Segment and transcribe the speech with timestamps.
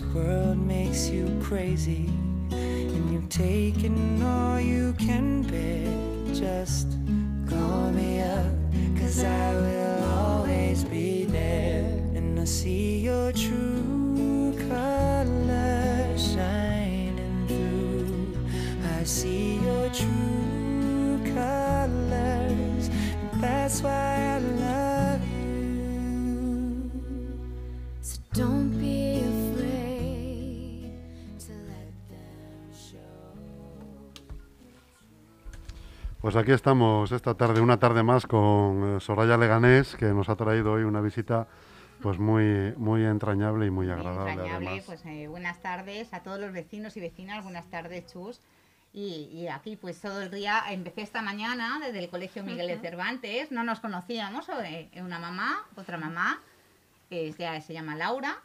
[0.00, 2.06] This world makes you crazy,
[2.50, 6.34] and you've taken all you can bear.
[6.34, 6.96] Just
[7.46, 8.54] call me up,
[8.98, 11.84] cause I will always be there.
[12.14, 18.38] And I see your true color shining through.
[18.98, 20.29] I see your true
[36.32, 40.36] Pues aquí estamos esta tarde, una tarde más con eh, Soraya Leganés, que nos ha
[40.36, 41.48] traído hoy una visita
[42.00, 44.84] pues muy, muy entrañable y muy Muy agradable entrañable, además.
[44.86, 48.38] pues eh, buenas tardes a todos los vecinos y vecinas, buenas tardes Chus.
[48.92, 52.78] Y, y aquí pues todo el día, empecé esta mañana desde el Colegio Miguel de
[52.78, 56.38] Cervantes, no nos conocíamos, eh, una mamá, otra mamá,
[57.08, 58.36] que es- ya se llama Laura,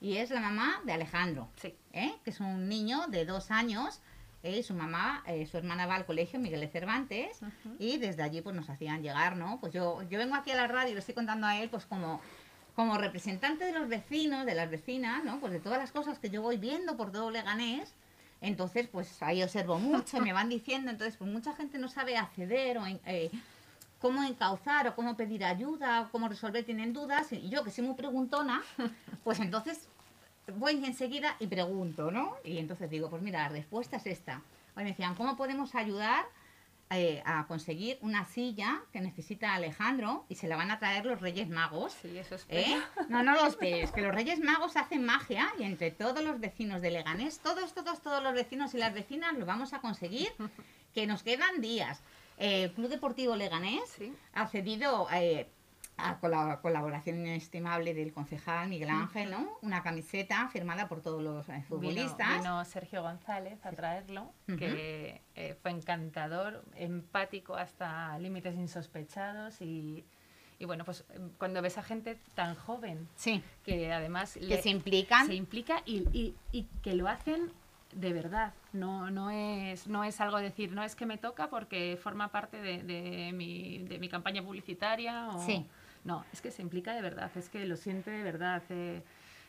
[0.00, 1.46] y es la mamá de Alejandro,
[1.92, 2.12] ¿eh?
[2.24, 4.00] que es un niño de dos años,
[4.42, 7.40] eh, su mamá, eh, su hermana va al Colegio Miguel de Cervantes,
[7.78, 9.58] y desde allí pues nos hacían llegar, ¿no?
[9.60, 11.86] Pues yo, yo vengo aquí a la radio y le estoy contando a él pues
[11.86, 12.20] como
[12.80, 15.38] como representante de los vecinos, de las vecinas, ¿no?
[15.38, 17.94] Pues de todas las cosas que yo voy viendo por todo Leganés,
[18.40, 22.16] entonces pues ahí observo mucho y me van diciendo, entonces pues mucha gente no sabe
[22.16, 23.30] acceder o eh,
[23.98, 27.84] cómo encauzar o cómo pedir ayuda o cómo resolver, tienen dudas, y yo que soy
[27.84, 28.62] muy preguntona,
[29.24, 29.89] pues entonces
[30.56, 32.36] voy enseguida y pregunto, ¿no?
[32.44, 34.42] Y entonces digo, pues mira, la respuesta es esta.
[34.76, 36.24] Hoy me decían, ¿cómo podemos ayudar
[36.90, 41.20] eh, a conseguir una silla que necesita Alejandro y se la van a traer los
[41.20, 41.92] Reyes Magos?
[42.02, 42.76] Sí, eso es ¿Eh?
[43.08, 46.80] No, no lo esperes, que los Reyes Magos hacen magia y entre todos los vecinos
[46.82, 50.32] de Leganés, todos, todos, todos los vecinos y las vecinas lo vamos a conseguir,
[50.94, 52.02] que nos quedan días.
[52.38, 54.12] Eh, el Club Deportivo Leganés Sí.
[54.32, 55.48] ha cedido eh,
[56.08, 59.48] a colaboración inestimable del concejal Miguel Ángel, ¿no?
[59.62, 62.38] Una camiseta firmada por todos los eh, Vino, futbolistas.
[62.38, 70.04] vino Sergio González a traerlo, que eh, fue encantador, empático hasta límites insospechados y,
[70.58, 74.70] y bueno, pues eh, cuando ves a gente tan joven Sí, que además que se
[74.70, 75.26] implican.
[75.26, 77.52] se implica y, y- y que lo hacen
[77.92, 78.54] de verdad.
[78.72, 82.60] No, no, es, no es algo decir, no es que me toca porque forma parte
[82.62, 85.28] de, de mi, de mi campaña publicitaria.
[85.30, 85.66] O, Sí.
[86.04, 88.62] No, es que se implica de verdad, es que lo siente de verdad.
[88.70, 89.02] eh,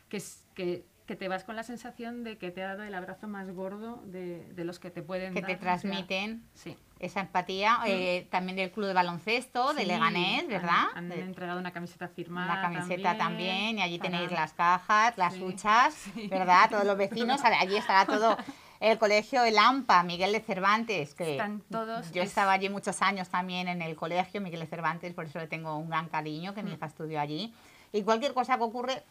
[0.08, 2.94] que, es- que, que te vas con la sensación de que te ha dado el
[2.94, 5.48] abrazo más gordo de, de los que te pueden que dar.
[5.50, 6.76] te o sea, transmiten sí.
[7.00, 7.78] esa empatía.
[7.86, 10.84] eh, también del Club de Baloncesto, de Sí, Leganés, han- ¿verdad?
[10.94, 12.54] Han, De- entregado una camiseta firmada.
[12.56, 16.28] La camiseta también, y allí para- tenéis las cajas, las Sí, huchas, sí.
[16.28, 16.68] ¿verdad?
[16.70, 16.96] Todos los
[17.36, 18.36] vecinos, allí estará todo
[18.90, 23.00] el colegio El AMPA, Miguel de Cervantes, que Están todos, yo es- estaba allí muchos
[23.00, 26.52] años también en el colegio Miguel de Cervantes, por eso le tengo un gran cariño,
[26.54, 26.74] que mi Mm.
[26.74, 27.54] hija estudió allí.
[27.92, 29.02] Y cualquier cosa que ocurre,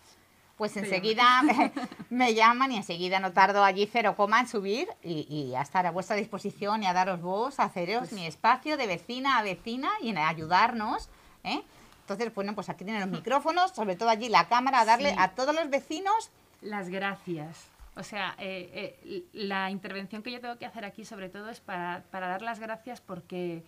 [0.58, 1.42] pues enseguida
[2.10, 5.86] me llaman y enseguida no tardo allí cero coma en subir y, y a estar
[5.88, 9.44] a vuestra disposición y a daros voz, a haceros Pues mi espacio de vecina a
[9.44, 11.10] vecina y en ayudarnos.
[11.44, 11.64] ¿eh?
[12.02, 15.16] Entonces, bueno, pues aquí tienen los micrófonos, sobre todo allí la cámara, a darle Sí.
[15.18, 16.30] a todos los vecinos.
[16.62, 17.71] Las gracias.
[17.96, 21.60] O sea, eh, eh, la intervención que yo tengo que hacer aquí sobre todo es
[21.60, 23.64] para, para dar las gracias porque,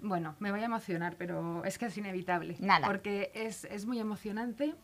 [0.00, 2.56] bueno, me voy a emocionar, pero es que es inevitable.
[2.58, 2.86] Nada.
[2.86, 4.74] Porque es, es muy emocionante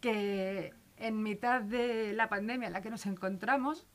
[0.00, 3.86] que en mitad de la pandemia en la que nos encontramos,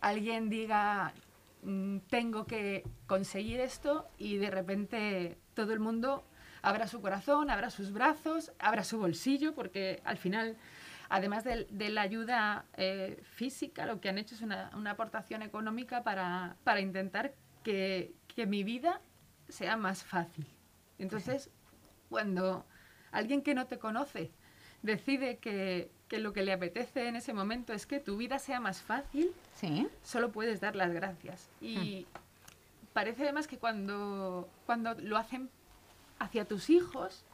[0.00, 1.14] alguien diga,
[1.62, 6.24] "Mm, tengo que conseguir esto y de repente todo el mundo
[6.62, 10.56] abra su corazón, abra sus brazos, abra su bolsillo, porque al final,
[11.14, 15.42] además del- de, la ayuda eh, física, lo que han hecho es una, una aportación
[15.42, 19.00] económica para, para intentar que, que mi vida
[19.48, 20.46] sea más fácil.
[20.98, 21.50] Entonces,
[22.08, 22.64] cuando
[23.10, 24.30] alguien que no te conoce
[24.82, 28.58] decide que, que lo que le apetece en ese momento es que tu vida sea
[28.58, 29.86] más fácil, Sí.
[30.02, 31.50] solo puedes dar las gracias.
[31.60, 32.06] Y
[32.94, 35.50] parece además que cuando, cuando lo hacen
[36.18, 37.24] hacia tus hijos,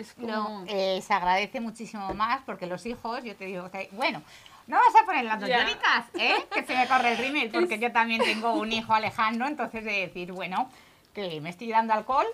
[0.00, 0.26] es como...
[0.26, 4.22] No, eh, se agradece muchísimo más porque los hijos, yo te digo, bueno,
[4.66, 6.34] no vas a poner las dos lloritas, ¿eh?
[6.54, 9.92] Que se me corre el rímel, porque yo también tengo un hijo Alejandro, entonces de
[9.92, 10.70] decir, bueno,
[11.14, 12.26] que me estoy dando alcohol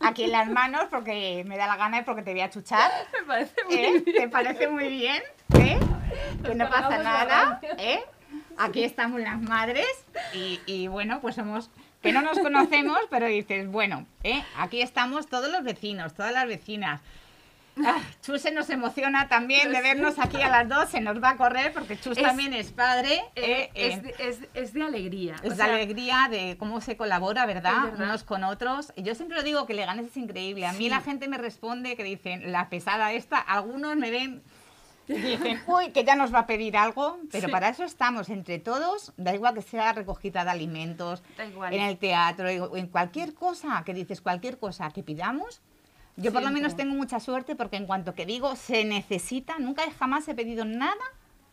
[0.00, 2.90] aquí en las manos porque me da la gana y porque te voy a chuchar.
[3.20, 4.02] me parece muy ¿eh?
[4.04, 4.04] bien.
[4.04, 5.22] ¿Te parece muy bien?
[5.58, 5.78] ¿eh?
[6.42, 7.60] Que no pasa nada.
[7.78, 8.02] ¿eh?
[8.56, 9.86] Aquí estamos las madres
[10.32, 11.70] y, y bueno, pues somos
[12.02, 14.42] que no nos conocemos, pero dices, bueno, ¿eh?
[14.56, 17.00] aquí estamos todos los vecinos, todas las vecinas.
[17.82, 21.30] Ah, Chus se nos emociona también de vernos aquí a las dos, se nos va
[21.30, 23.22] a correr porque Chus Es- también es padre.
[23.34, 23.70] Eh, ¿eh?
[23.74, 25.36] es, Eh, de, es, es de alegría.
[25.36, 27.84] es o la sea, alegría de cómo se colabora, ¿verdad?
[27.84, 28.04] Verdad.
[28.04, 28.92] Unos con otros.
[28.98, 30.66] Yo siempre lo digo que Leganés es increíble.
[30.66, 30.90] A mí Sí.
[30.90, 34.42] la gente me responde que dicen, la pesada esta, algunos me ven
[35.08, 37.52] Dicen, uy, que ya nos va a pedir algo, pero Sí.
[37.52, 41.74] para eso estamos entre todos, da igual que sea recogida de alimentos, Da igual.
[41.74, 45.60] en el teatro, en cualquier cosa, que dices cualquier cosa que pidamos.
[46.16, 49.82] Yo por lo menos tengo mucha suerte porque en cuanto que digo se necesita, nunca
[49.98, 50.94] jamás he pedido nada,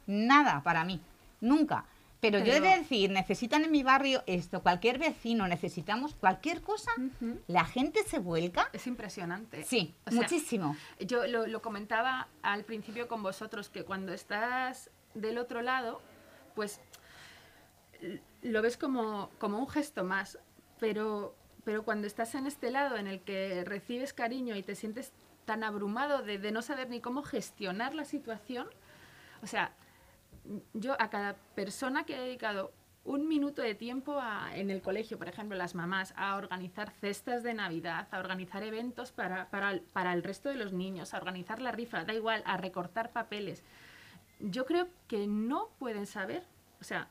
[0.06, 1.00] nada para mí,
[1.42, 1.86] nunca.
[2.21, 6.62] Pero, yo he de Pero- decir, necesitan en mi barrio esto, cualquier vecino, necesitamos cualquier
[6.62, 6.92] cosa,
[7.48, 8.69] la gente se vuelca.
[8.74, 9.63] Es impresionante.
[9.63, 10.75] Sí, O sea, muchísimo.
[11.00, 16.01] Yo lo, lo comentaba al principio con vosotros, que cuando estás del otro lado,
[16.56, 16.81] pues
[18.42, 20.39] lo ves como, como un gesto más,
[20.80, 25.12] pero, pero cuando estás en este lado en el que recibes cariño y te sientes
[25.45, 28.68] tan abrumado de, de no saber ni cómo gestionar la situación,
[29.42, 29.74] o sea,
[30.74, 32.72] yo a cada persona que he dedicado
[33.06, 37.44] un minuto de tiempo a- en el colegio, por ejemplo, las mamás, a organizar cestas
[37.44, 41.18] de Navidad, a organizar eventos para, para, el- para el resto de los niños, a
[41.18, 43.64] organizar la rifa, da igual, a recortar papeles.
[44.40, 46.44] Yo creo que no pueden saber,
[46.82, 47.08] o sea,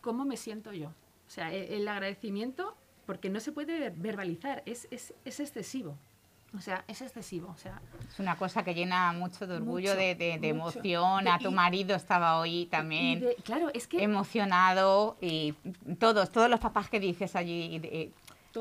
[0.00, 0.88] cómo me siento yo.
[0.88, 2.76] O sea, e- el, agradecimiento,
[3.06, 5.96] porque no se puede ver- verbalizar, es, es, es excesivo.
[6.56, 7.48] O sea, es excesivo.
[7.54, 10.78] O sea, Es una cosa que llena mucho de orgullo, Mucho, de, de- de mucho.
[10.80, 11.24] emoción.
[11.24, 15.54] De- a tu y- marido estaba hoy también claro, es que emocionado y
[15.98, 18.12] todos, todos los papás que dices allí, de-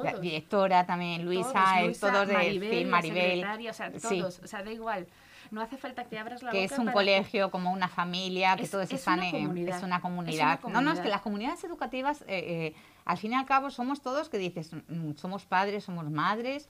[0.04, 4.20] la directora también, Luisa, todos, eh, Luisa, todos de Maribel, sí, Maribel, o sea, sí,
[4.20, 5.08] todos, o sea, da igual.
[5.50, 8.64] No hace falta que abras la que boca es un colegio como una familia, que
[8.66, 10.60] Es- todos es están una en comunidad, es una es una comunidad.
[10.62, 11.10] No, no, es que comunidad.
[11.10, 12.76] las comunidades educativas, eh, eh,
[13.06, 16.70] al fin y al cabo, somos todos que dices, mm, somos padres, somos madres.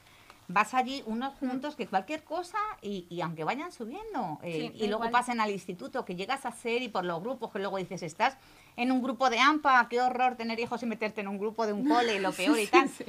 [0.51, 4.87] Vas allí unos juntos que cualquier cosa y, y aunque vayan subiendo eh, Sí, y
[4.87, 5.11] luego igual.
[5.11, 8.35] pasen al instituto que llegas a ser y por los grupos que luego dices estás
[8.75, 11.73] en un grupo de AMPA, qué horror tener hijos y meterte en un grupo de
[11.73, 12.89] un cole y lo peor y Sí, tal.
[12.89, 13.05] sí.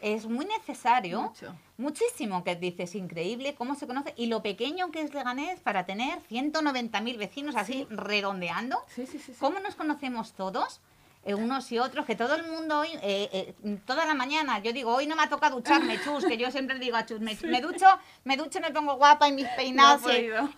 [0.00, 1.54] Es muy necesario Mucho.
[1.78, 6.20] Muchísimo, que dices, increíble cómo se conoce y lo pequeño que es Leganés para tener
[6.30, 8.78] 190.000 vecinos así redondeando.
[8.86, 9.32] Sí, sí, sí.
[9.32, 9.38] sí.
[9.40, 10.80] ¿Cómo nos conocemos todos?
[11.26, 13.28] Eh, unos y otros, que todo el mundo hoy, eh,
[13.62, 16.50] eh, toda la mañana, yo digo, hoy no me ha tocado ducharme, Chus, que yo
[16.50, 17.86] siempre digo a Chus, me, me ducho,
[18.24, 20.02] me ducho, me pongo guapa y mis peinados.
[20.02, 20.08] No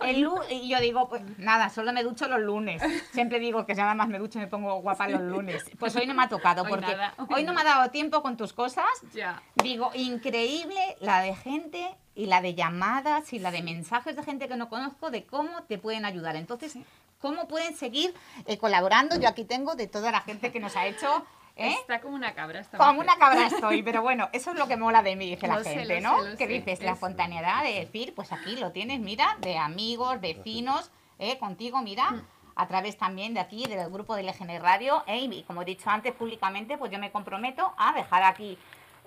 [0.05, 2.81] el lu- y yo digo, pues nada, solo me ducho los lunes.
[3.13, 5.63] Siempre digo que nada más me ducho y me pongo guapa los lunes.
[5.79, 7.89] Pues hoy no me ha tocado, Hoy porque nada, hoy hoy no me ha dado
[7.89, 8.85] tiempo con tus cosas.
[9.13, 9.41] Ya.
[9.55, 14.47] Digo, increíble la de gente y la de llamadas y la de mensajes de gente
[14.49, 16.35] que no conozco de cómo te pueden ayudar.
[16.35, 16.75] Entonces,
[17.19, 18.13] ¿cómo pueden seguir
[18.45, 19.19] eh, colaborando?
[19.19, 21.25] Yo aquí tengo de toda la gente que nos ha hecho...
[21.55, 21.73] ¿eh?
[21.81, 22.59] Está como una cabra.
[22.59, 23.09] esta Como mujer.
[23.09, 25.71] una cabra estoy, pero bueno, eso es lo que mola de mí, dice la sé,
[25.75, 26.23] gente, lo ¿no?
[26.23, 26.53] sé, lo que sé.
[26.53, 31.37] dices, la Es- espontaneidad de decir, pues aquí lo tienes, mira, de amigos, vecinos, ¿eh?
[31.39, 32.21] contigo, mira, Mm.
[32.55, 35.17] a través también de aquí, del grupo de LGN Radio, ¿eh?
[35.19, 38.57] y como he dicho antes públicamente, pues yo me comprometo a dejar aquí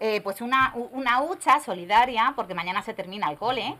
[0.03, 3.77] eh, pues una, una hucha solidaria, porque mañana se termina el cole,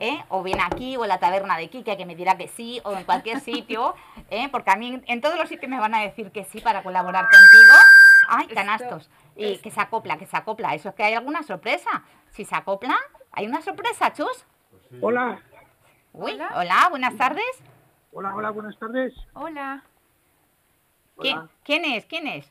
[0.00, 0.24] ¿eh?
[0.28, 2.92] o bien aquí, o en la taberna de Kike, que me dirá que sí, o
[2.92, 3.94] en cualquier sitio,
[4.30, 4.48] ¿eh?
[4.50, 7.24] porque a mí en, todos los sitios me van a decir que sí para colaborar
[7.24, 7.74] contigo.
[8.28, 9.10] ¡Ay, canastos!
[9.36, 10.74] Y que se acopla, que se acopla.
[10.74, 12.02] Eso es que hay alguna sorpresa.
[12.30, 12.96] Si se acopla,
[13.32, 14.46] hay una sorpresa, Chus.
[15.00, 15.40] Hola,
[16.12, 16.50] Uy, Hola.
[16.54, 17.44] hola, buenas tardes.
[18.12, 19.12] hola, hola, buenas tardes.
[19.34, 19.82] Hola.
[21.18, 22.06] ¿Quién, Hola, ¿Quién es?
[22.06, 22.50] ¿Quién es?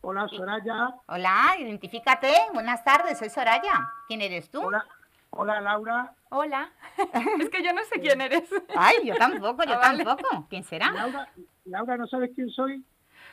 [0.00, 2.32] hola Soraya, Hola, identifícate.
[2.54, 3.88] Buenas tardes, soy Soraya.
[4.08, 4.60] ¿Quién eres tú?
[4.62, 4.84] hola,
[5.32, 6.14] hola Laura.
[6.30, 6.70] Hola.
[7.40, 8.48] es que yo no sé quién eres.
[8.76, 10.04] Ay, yo tampoco, yo Ah, vale.
[10.04, 10.46] tampoco.
[10.48, 10.90] ¿Quién será?
[10.92, 11.28] Laura,
[11.64, 12.84] Laura, ¿no sabes quién soy?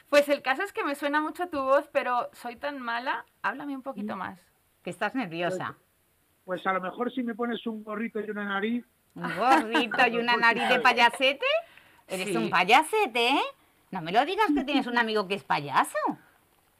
[0.09, 3.25] Pues el caso es que me suena mucho tu voz, pero soy tan mala.
[3.41, 4.19] Háblame un poquito Mm.
[4.19, 4.39] más.
[4.83, 5.75] Que estás nerviosa.
[6.45, 8.83] Pues a lo mejor si me pones un gorrito y una nariz,
[9.15, 11.45] Un gorrito y una nariz de payasete.
[12.07, 12.37] Eres Sí.
[12.37, 13.41] un payasete, ¿eh?
[13.91, 15.97] No me lo digas que tienes un amigo que es payaso.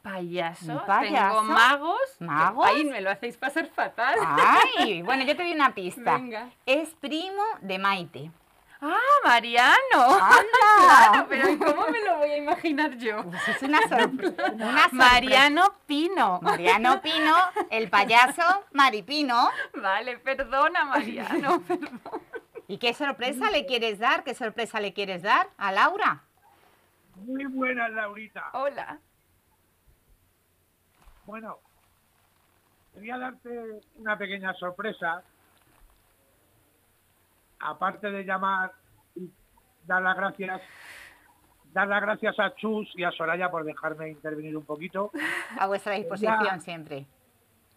[0.01, 0.82] Payaso.
[1.01, 2.00] Tengo magos.
[2.20, 2.65] ¿Magos?
[2.68, 4.15] Ay, me lo hacéis pasar fatal.
[4.77, 6.15] Ay, bueno, yo te doy una pista.
[6.18, 6.50] Venga.
[6.65, 8.32] Es primo de Maite.
[8.82, 9.75] Ah, Mariano.
[9.96, 10.46] ¡Anda!
[11.12, 13.24] Claro, pero ¿y ¿cómo me lo voy a imaginar yo?
[13.25, 14.88] Pues es una, sorpre- una sorpresa.
[14.91, 16.39] Mariano Pino.
[16.41, 17.36] Mariano Pino,
[17.70, 18.41] el payaso
[18.72, 19.50] Maripino.
[19.75, 21.62] Vale, perdona, Mariano.
[21.62, 22.00] perdón.
[22.70, 24.24] ¿Y qué sorpresa le quieres dar?
[24.24, 26.24] ¿Qué sorpresa le quieres dar a Laura?
[27.18, 28.50] muy buena Laurita.
[28.53, 28.98] Hola.
[31.29, 31.59] Bueno,
[32.91, 33.51] quería darte
[33.98, 35.21] una pequeña sorpresa.
[37.59, 38.71] Aparte de llamar
[39.13, 39.29] y
[39.86, 40.59] dar las gracias,
[41.71, 45.12] dar las gracias a Chus y a Soraya por dejarme intervenir un poquito.
[45.59, 47.05] A vuestra disposición siempre.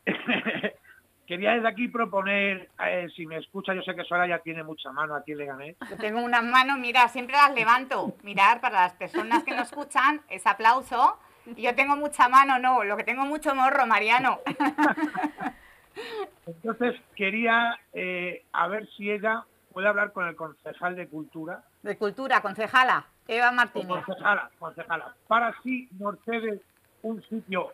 [1.26, 5.14] Quería desde aquí proponer, eh, si me escucha, yo sé que Soraya tiene mucha mano
[5.14, 5.76] aquí en Leganés.
[5.90, 8.14] Yo tengo unas manos, mira, siempre las levanto.
[8.22, 11.18] Mirar, para las personas que no escuchan, es aplauso.
[11.46, 14.40] Yo tengo mucha mano, no, lo que tengo mucho morro, Mariano.
[16.46, 21.96] Entonces quería eh, a ver si ella puede hablar con el concejal de Cultura, De
[21.96, 24.04] Cultura, concejala, Eva Martínez.
[24.04, 26.60] concejala, concejala, para si nos cede
[27.02, 27.72] un sitio,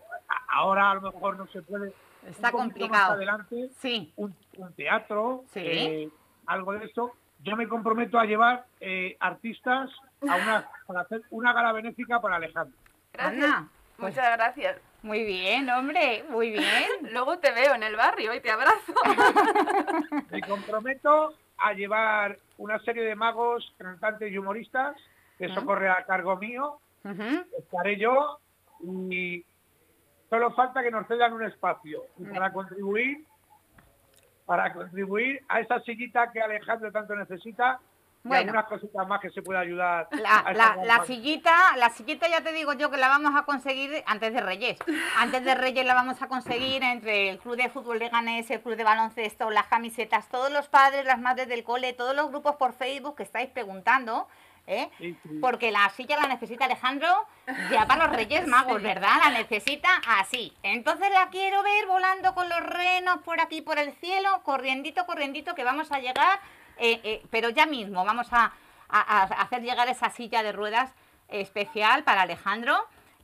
[0.48, 1.92] ahora a lo mejor no se puede,
[2.26, 3.10] Está un complicado.
[3.10, 5.60] Más adelante, Sí, un, un teatro, Sí.
[5.62, 6.08] eh,
[6.46, 7.12] algo de eso.
[7.44, 9.90] Yo me comprometo a llevar eh, artistas
[10.28, 12.76] a una, para hacer una gala benéfica para Alejandro.
[13.18, 13.44] Gracias.
[13.44, 14.76] Anda, pues- Muchas gracias.
[15.02, 16.62] muy bien, hombre, muy bien.
[17.12, 18.94] Luego te veo en el barrio y te abrazo.
[20.30, 24.96] Me comprometo a llevar una serie de magos, cantantes y humoristas,
[25.36, 26.78] que eso corre a cargo mío.
[27.58, 28.38] Estaré yo
[28.82, 29.44] y
[30.30, 32.04] solo falta que nos cedan un espacio.
[32.18, 33.24] Y para contribuir,
[34.46, 37.80] para contribuir a esa sillita que Alejandro tanto necesita
[38.24, 38.50] y Bueno.
[38.50, 40.08] algunas cositas más que se puede ayudar.
[40.12, 43.44] La, a la- la sillita, la sillita ya te digo yo que la vamos a
[43.44, 44.76] conseguir antes de Reyes.
[45.16, 48.60] Antes de Reyes la vamos a conseguir entre el Club de Fútbol de Ganés, el
[48.60, 52.56] Club de Baloncesto, las camisetas, todos los padres, las madres del cole, todos los grupos
[52.56, 54.28] por Facebook que estáis preguntando.
[54.66, 54.90] ¿eh?
[54.98, 55.38] Sí, sí.
[55.40, 57.08] Porque la silla la necesita Alejandro
[57.70, 59.12] ya para los Reyes Magos, ¿verdad?
[59.24, 60.54] La necesita así.
[60.62, 65.54] Entonces la quiero ver volando con los renos por aquí, por el cielo, corriendito, corriendito,
[65.54, 66.38] que vamos a llegar,
[66.78, 68.52] eh, eh, pero ya mismo vamos a,
[68.88, 70.90] a- a hacer llegar esa silla de ruedas
[71.28, 72.76] especial para Alejandro.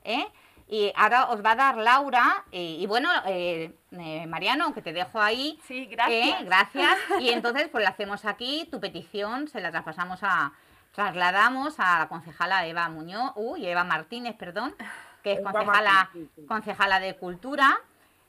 [0.05, 0.27] ¿eh?
[0.69, 4.93] Y ahora os va a dar Laura, eh, y bueno, eh, eh, Mariano, que te
[4.95, 5.59] dejo ahí.
[5.69, 6.41] Sí, gracias.
[6.41, 6.45] ¿eh?
[6.45, 6.99] Gracias.
[7.21, 10.53] Y entonces, pues la hacemos aquí, tu petición, se la traspasamos a,
[10.95, 14.75] trasladamos a la concejala Eva Muñoz, uy, Eva Martínez, perdón,
[15.23, 16.11] que es concejala,
[16.49, 17.79] concejala de Cultura.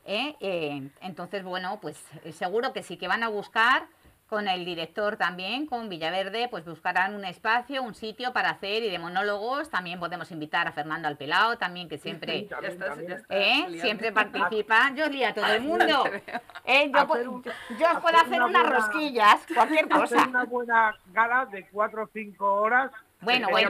[0.06, 0.36] ¿eh?
[0.42, 1.98] Eh, entonces, bueno, pues
[2.34, 3.88] seguro que sí que van a buscar
[4.28, 8.90] con el director también, con Villaverde, pues buscarán un espacio, un sitio para hacer y
[8.90, 9.70] de monólogos.
[9.70, 12.40] También podemos invitar a Fernando Alpelao, también que siempre...
[12.40, 13.26] Sí, también, también.
[13.30, 13.78] ¿Eh?
[13.82, 14.92] Siempre participa.
[14.96, 16.06] Yo lía a todo el mundo.
[16.66, 16.92] ¿Eh?
[16.92, 20.28] Yo, Hacer yo os puedo hacer hacer una unas buena- rosquillas, cualquier Hacer cosa.
[20.28, 22.92] una buena gala de cuatro o cinco horas.
[23.26, 23.70] Bueno, bueno.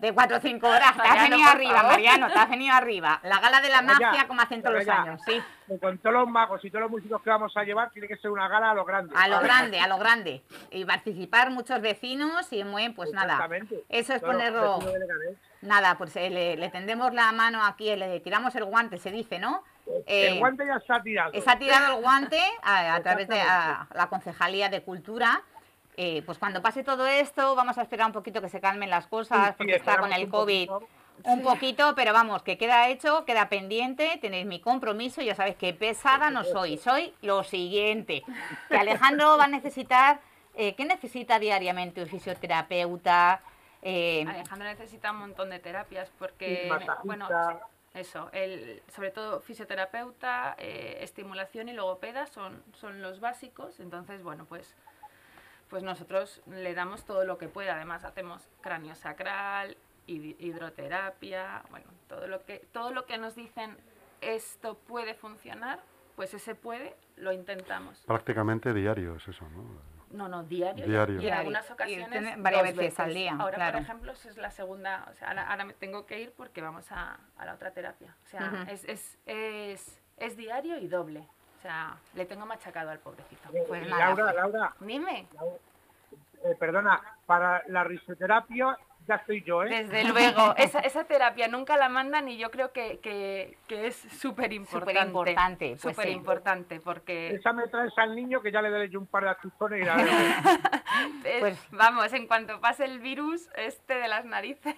[0.00, 0.94] De 4 o 5 horas.
[0.96, 1.82] Te has venido arriba.
[1.84, 3.20] Mariano, te has venido arriba.
[3.22, 5.42] La gala de la magia, como hacen todos los años, sí.
[5.80, 8.30] Con todos los magos y todos los músicos que vamos a llevar, tiene que ser
[8.30, 9.14] una gala a lo grande.
[9.16, 10.42] A lo grande, a lo grande.
[10.70, 13.48] Y participar muchos vecinos y muy, pues nada.
[13.88, 14.78] Eso es Todos ponerlo.
[15.62, 19.38] Nada, pues eh, le, le tendemos la mano aquí, le tiramos el guante, se dice,
[19.38, 19.62] ¿no?
[20.06, 21.32] Eh, el guante ya está tirado.
[21.32, 25.40] Está tirado el guante a, a través de a- la Concejalía de Cultura.
[25.96, 29.06] Eh, pues cuando pase todo esto, vamos a esperar un poquito que se calmen las
[29.06, 30.88] cosas, Sí, porque está con el un COVID poquito.
[31.24, 35.74] un poquito, pero vamos, que queda hecho, queda pendiente, tenéis mi compromiso, ya sabéis que
[35.74, 38.22] pesada no soy, soy lo siguiente,
[38.68, 40.20] que Alejandro va a necesitar,
[40.54, 43.42] eh, ¿qué necesita diariamente un fisioterapeuta?
[43.82, 46.70] Eh, Alejandro necesita un montón de terapias porque,
[47.04, 47.28] bueno,
[47.94, 53.78] eso, el, sobre todo fisioterapeuta, eh, estimulación y logopeda son, son los básicos.
[53.80, 54.74] Entonces, bueno, pues,
[55.72, 57.76] pues nosotros le damos todo lo que pueda.
[57.76, 59.74] Además, hacemos cráneo sacral,
[60.06, 63.78] hid- hidroterapia, bueno, todo lo que, todo lo que nos dicen
[64.20, 65.80] esto puede funcionar,
[66.14, 67.98] pues ese puede, lo intentamos.
[68.06, 69.64] Prácticamente diario es eso, ¿no?
[70.10, 70.86] No, no, diario.
[70.86, 71.22] Diario.
[71.22, 72.34] Y en algunas ocasiones.
[72.42, 73.78] varias veces al día, Ahora, claro.
[73.78, 75.08] por ejemplo, es la segunda.
[75.10, 78.14] O sea, ahora, ahora me tengo que ir porque vamos a, a la otra terapia.
[78.22, 81.26] O sea, es, es, es, es diario y doble.
[81.62, 83.48] O sea, le tengo machacado al pobrecito.
[83.68, 85.26] Pues Eh, nada, Laura, pues- Laura, Dime.
[86.44, 88.76] eh, perdona, para la risoterapia
[89.06, 89.68] ya estoy yo, ¿eh?
[89.68, 93.94] Desde luego, esa, esa terapia nunca la mandan y yo creo que, que, que es
[93.94, 94.90] súper importante.
[94.92, 96.12] Superimportante, pues Súper sí.
[96.12, 99.30] importante, porque Esa me traes al niño que ya le daré yo un par de
[99.30, 99.94] achuchones y la
[101.24, 104.74] es- Pues- vamos, en cuanto pase el virus este de las narices,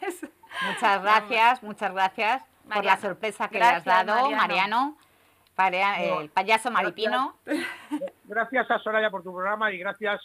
[0.68, 4.36] Muchas gracias, muchas gracias por la sorpresa que le has dado, Mariano.
[4.36, 4.96] Mariano.
[5.54, 7.36] Para, eh, el payaso maripino.
[8.24, 10.20] Gracias a Soraya por tu programa y gracias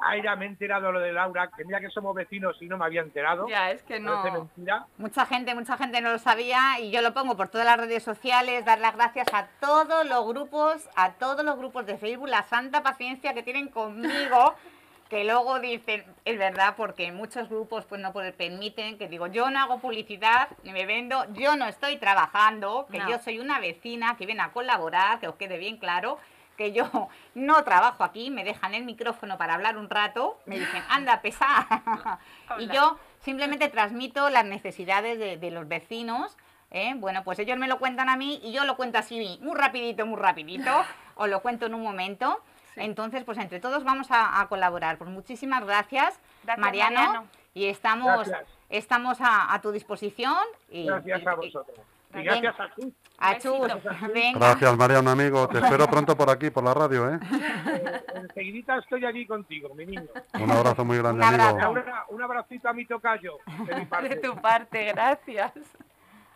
[0.00, 2.78] a ella me he enterado lo de Laura, que mira que somos vecinos y no
[2.78, 3.48] me había enterado.
[3.48, 4.22] ya es que no.
[4.22, 4.86] mentira.
[4.96, 8.02] Mucha gente, mucha gente no lo sabía y yo lo pongo por todas las redes
[8.04, 12.44] sociales, dar las gracias a todos los grupos, a todos los grupos de Facebook, la
[12.44, 14.54] santa paciencia que tienen conmigo,
[15.08, 19.58] que luego dicen, es verdad, porque muchos grupos pues no permiten, que digo, yo no
[19.58, 23.08] hago publicidad, ni me vendo, yo no estoy trabajando, que No.
[23.08, 26.18] yo soy una vecina que viene a colaborar, que os quede bien claro,
[26.58, 26.84] que yo
[27.34, 32.18] no trabajo aquí, me dejan el micrófono para hablar un rato, me dicen, anda, pesa.
[32.58, 36.36] y yo simplemente transmito las necesidades de, de los vecinos.
[36.70, 36.92] ¿eh?
[36.96, 40.04] Bueno, pues ellos me lo cuentan a mí y yo lo cuento así muy rapidito,
[40.04, 40.84] muy rapidito,
[41.14, 42.42] os lo cuento en un momento.
[42.78, 42.84] Sí.
[42.84, 44.98] Entonces, pues entre todos vamos a, a colaborar.
[44.98, 47.26] Pues muchísimas gracias, Gracias, Mariano, Mariano.
[47.54, 48.48] y estamos, Gracias.
[48.68, 50.36] estamos a, a tu disposición.
[50.70, 51.78] Y, Gracias a vosotros.
[52.14, 52.92] Y gracias a tú.
[53.18, 53.68] A Besito.
[53.68, 53.82] Chus,
[54.14, 54.38] venga.
[54.38, 55.46] Gracias, María, un amigo.
[55.48, 57.18] Te espero pronto por aquí, por la radio, ¿eh?
[57.66, 60.06] Eh, enseguidita estoy allí contigo, mi niño.
[60.34, 61.56] Un abrazo muy grande, Un abrazo.
[61.56, 61.70] amigo.
[61.72, 64.16] Una- un abracito a mi tocayo, de mi De parte.
[64.16, 65.52] tu parte, gracias.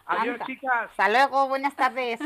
[0.04, 0.46] Adiós, Anda.
[0.46, 0.90] chicas.
[0.90, 2.20] Hasta luego, buenas tardes.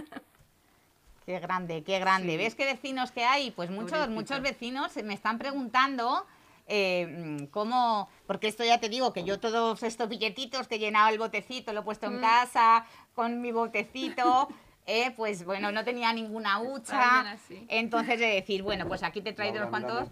[1.26, 2.30] Qué grande, qué grande.
[2.30, 2.36] Sí.
[2.36, 3.50] ¿Ves qué vecinos que hay?
[3.50, 4.10] Pues muchos, Pobrecito.
[4.14, 6.24] muchos vecinos me están preguntando
[6.68, 11.08] eh, cómo, porque esto ya te digo que yo todos estos billetitos que he llenado
[11.08, 12.20] el botecito, lo he puesto en Mm.
[12.20, 14.48] casa con mi botecito,
[14.86, 17.36] eh, pues bueno, no tenía ninguna hucha.
[17.68, 20.08] Entonces de decir, bueno, pues aquí te he traído unos cuantos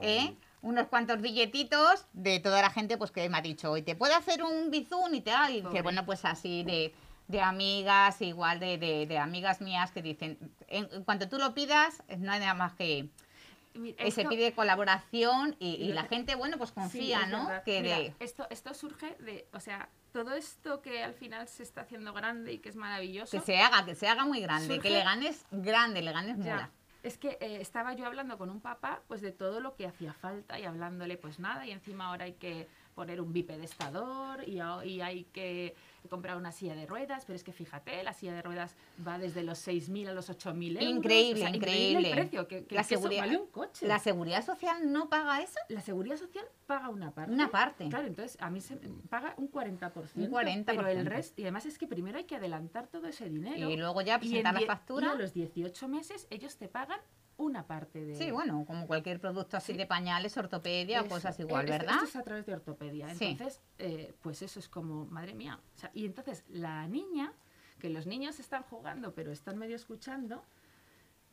[0.00, 0.34] ¿eh?
[0.60, 4.16] unos cuantos billetitos de toda la gente pues que me ha dicho, hoy te puedo
[4.16, 6.92] hacer un bizun y tal, y dice, bueno, pues así de,
[7.28, 11.54] de amigas, igual de, de- de amigas mías que dicen, en, en cuanto tú lo
[11.54, 13.08] pidas, no hay nada más que,
[13.96, 17.48] que se pide colaboración y, y la gente, bueno, pues confía, ¿no?
[17.64, 21.62] Que Mira, de, esto, esto surge de, o sea, todo esto que al final se
[21.62, 23.38] está haciendo grande y que es maravilloso.
[23.38, 26.70] que se haga, que se haga muy grande, que le ganes grande, le ganes mola.
[27.04, 30.12] Es que eh, estaba yo hablando con un papá pues de todo lo que hacía
[30.14, 32.66] falta y hablándole pues nada y encima ahora hay que
[32.98, 35.76] poner un bipedestador y, y hay que
[36.10, 38.74] comprar una silla de ruedas, pero es que fíjate, la silla de ruedas
[39.06, 40.96] va desde los 6.000 a los 8.000 euros.
[40.96, 42.08] Increíble, o sea, increíble.
[42.10, 43.86] el precio, que, que La que eso seguridad- vale un coche.
[43.86, 45.60] ¿La seguridad social no paga eso?
[45.68, 47.32] La seguridad social paga una parte.
[47.32, 47.88] Una parte.
[47.88, 48.76] Claro, entonces a mí se
[49.08, 49.92] paga un 40%.
[50.16, 50.64] Un 40%.
[50.66, 53.70] Pero el resto, y además es que primero hay que adelantar todo ese dinero.
[53.70, 55.06] Y luego ya presentar la factura.
[55.06, 56.98] y a los 18 meses ellos te pagan
[57.38, 58.14] una parte de...
[58.16, 59.78] Sí, bueno, como cualquier producto así Sí.
[59.78, 61.94] de pañales, ortopedia o cosas igual, eh, esto- ¿verdad?
[62.04, 63.08] Esto es a través de ortopedia.
[63.14, 63.24] Sí.
[63.26, 65.58] Entonces, eh, pues eso es como, madre mía.
[65.74, 67.32] O sea, y entonces la niña,
[67.78, 70.44] que los niños están jugando, pero están medio escuchando,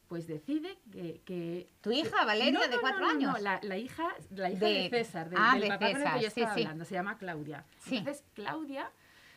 [0.07, 1.21] pues decide que...
[1.25, 3.33] que ¿Tu hija, Valeria, No, de cuatro no, no, años?
[3.33, 5.88] no, la, la hija, la hija de, De- César, de- ah, del de papá con
[5.89, 7.65] el César, que yo sí, estaba hablando, se llama Claudia.
[7.89, 8.91] Entonces, Claudia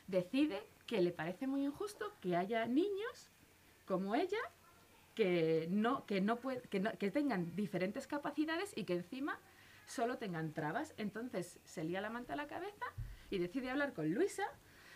[0.06, 3.30] decide que le parece muy injusto que haya niños
[3.86, 4.38] como ella
[5.18, 9.36] que no que no puede, que, no- que tengan diferentes capacidades y que encima
[9.84, 10.94] solo tengan trabas.
[10.96, 12.86] Entonces se lía la manta a la cabeza
[13.30, 14.44] y decide hablar con Luisa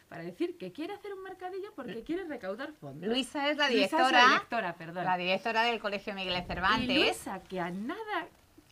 [0.09, 3.09] para decir que quiere hacer un mercadillo porque quiere recaudar fondos.
[3.09, 5.05] Luisa es la Luisa es directora, directora, perdón.
[5.07, 6.97] la directora del Colegio Miguel y Cervantes.
[6.97, 8.29] Luisa, que a nada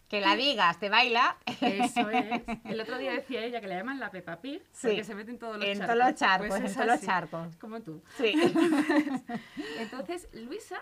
[0.08, 1.36] Que la digas, te baila.
[1.60, 2.42] Eso es.
[2.64, 4.86] El otro día decía ella que le llaman la Peppa Pig Sí.
[4.88, 5.94] porque se mete en todos los En charcos.
[5.96, 7.56] todos los charcos, Pues en todos los charcos.
[7.56, 8.02] Como tú.
[8.18, 8.32] Sí.
[9.78, 10.80] Entonces, Luisa,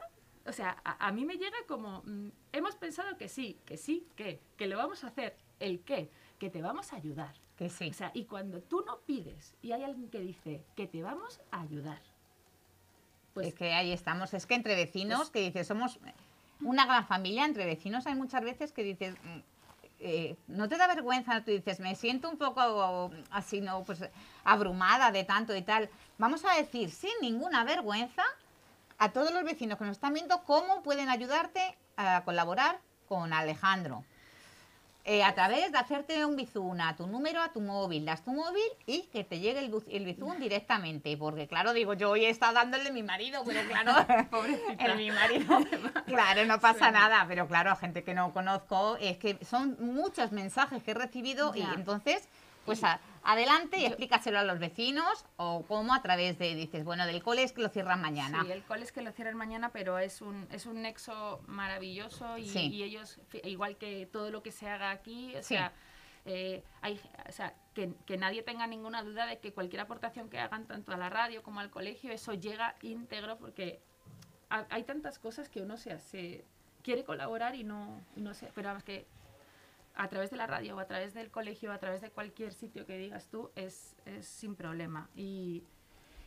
[0.48, 4.06] o sea, a, a mí me llega como, mm, hemos pensado que sí, que sí,
[4.16, 5.36] que, que lo vamos a hacer.
[5.60, 6.10] ¿El qué?
[6.38, 7.34] Que te vamos a ayudar.
[7.56, 7.90] Que sí.
[7.90, 11.40] O sea, y cuando tú no pides y hay alguien que dice que te vamos
[11.50, 12.00] a ayudar,
[13.34, 14.32] pues es que ahí estamos.
[14.34, 15.98] Es que entre vecinos, Pues- que dices, somos
[16.60, 19.38] una gran familia, entre vecinos hay muchas veces que dices, mm,
[20.00, 23.82] eh, no te da vergüenza, tú dices, me siento un poco así, ¿no?
[23.84, 24.04] Pues
[24.44, 25.90] abrumada de tanto y tal.
[26.18, 28.22] Vamos a decir, sin ninguna vergüenza,
[28.98, 34.04] a todos los vecinos que nos están viendo, cómo pueden ayudarte a colaborar con Alejandro.
[35.10, 38.30] Eh, a través de hacerte un bizun a tu número, a tu móvil, das tu
[38.30, 41.16] móvil y que te llegue el, el bizun directamente.
[41.16, 43.92] Porque claro, digo, yo hoy he estado dándole a mi marido, pero claro,
[44.78, 45.60] el mi marido,
[46.06, 47.24] claro, no pasa nada.
[47.26, 51.54] Pero claro, a gente que no conozco, es que son muchos mensajes que he recibido
[51.54, 52.28] y entonces,
[52.68, 57.04] pues a- adelante y explícaselo a los vecinos o cómo a través de, dices, bueno,
[57.06, 58.42] del cole es que lo cierran mañana.
[58.44, 62.38] Sí, el cole es que lo cierran mañana, pero es un, es un nexo maravilloso
[62.38, 62.68] y, Sí.
[62.72, 65.54] y ellos, fi- igual que todo lo que se haga aquí, o Sí.
[65.54, 65.72] sea,
[66.24, 70.38] eh, hay, o sea que, que nadie tenga ninguna duda de que cualquier aportación que
[70.38, 73.80] hagan tanto a la radio como al colegio, eso llega íntegro porque
[74.50, 76.44] ha- hay tantas cosas que uno se hace,
[76.82, 79.06] quiere colaborar y no, y no sé, pero vamos que
[79.98, 82.86] a través de la radio o a través del colegio, a través de cualquier sitio
[82.86, 85.08] que digas tú, es, es sin problema.
[85.16, 85.62] Y,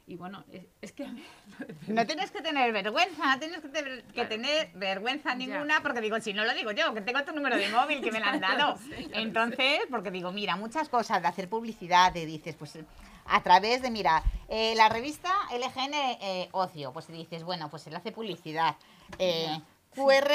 [0.07, 1.23] y bueno, es, es que a mí
[1.87, 4.29] No tienes que tener vergüenza, no tienes que, tener- que Claro.
[4.29, 5.35] tener vergüenza Ya.
[5.35, 8.11] ninguna, porque digo, si no lo digo yo, que tengo tu número de móvil que
[8.11, 8.77] me lo han lo dado.
[8.77, 12.77] sé, Entonces, porque digo, mira, muchas cosas de hacer publicidad, te dices, pues
[13.25, 17.89] a través de, mira, eh, la revista LGN eh, Ocio, pues dices, bueno, pues se
[17.89, 18.75] le hace publicidad.
[19.17, 19.57] Eh,
[19.95, 20.31] QR,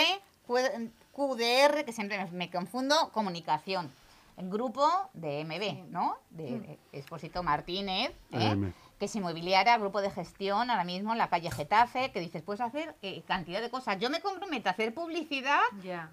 [0.46, 3.90] QDR, que siempre me, confundo, comunicación.
[4.36, 6.18] El grupo de MB, ¿no?
[6.30, 8.72] De Expósito Martínez, ¿eh?
[8.98, 12.60] Que es inmobiliaria, grupo de gestión, ahora mismo en la calle Getafe, que dices, puedes
[12.60, 13.98] hacer eh, cantidad de cosas.
[13.98, 15.60] Yo me comprometo a hacer publicidad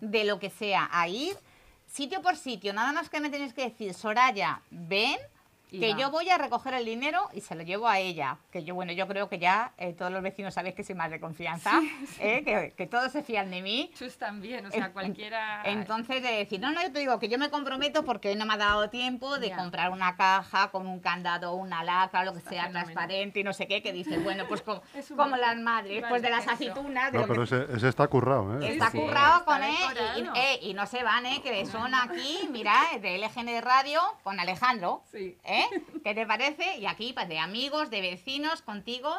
[0.02, 1.38] de lo que sea, a ir
[1.86, 5.18] sitio por sitio, nada más que me tenéis que decir, Soraya, ven
[5.74, 5.98] Y que va.
[6.00, 8.38] yo voy a recoger el dinero y se lo llevo a ella.
[8.52, 11.10] Que yo, bueno, yo creo que ya eh, todos los vecinos sabéis que soy más
[11.10, 11.82] de confianza,
[12.20, 12.44] ¿eh?
[12.44, 13.92] que, que todos se fían de mí.
[13.98, 15.62] Chus también, o sea, En- cualquiera...
[15.66, 18.46] Entonces, de decir, no, no, yo te digo que yo me comprometo porque hoy no
[18.46, 19.58] me ha dado tiempo de Ya.
[19.58, 22.84] comprar una caja con un candado, una lacra, lo que Está sea fenomenal.
[22.86, 24.62] transparente y no sé qué, que dices, bueno, pues
[25.16, 28.74] como, las madres, pues de las aceitunas, de No, pero ese, ese está currado, ¿eh?
[28.74, 30.36] Está Sí, currado está con él y, decorado.
[30.36, 31.42] y- eh, y no se van, ¿eh?
[31.42, 35.04] Que son aquí, mira, de LGN Radio con Alejandro.
[35.12, 35.38] Sí.
[35.72, 35.84] ¿Eh?
[36.04, 36.78] ¿Qué te parece?
[36.78, 39.14] Y aquí, pues de amigos, de vecinos, contigo,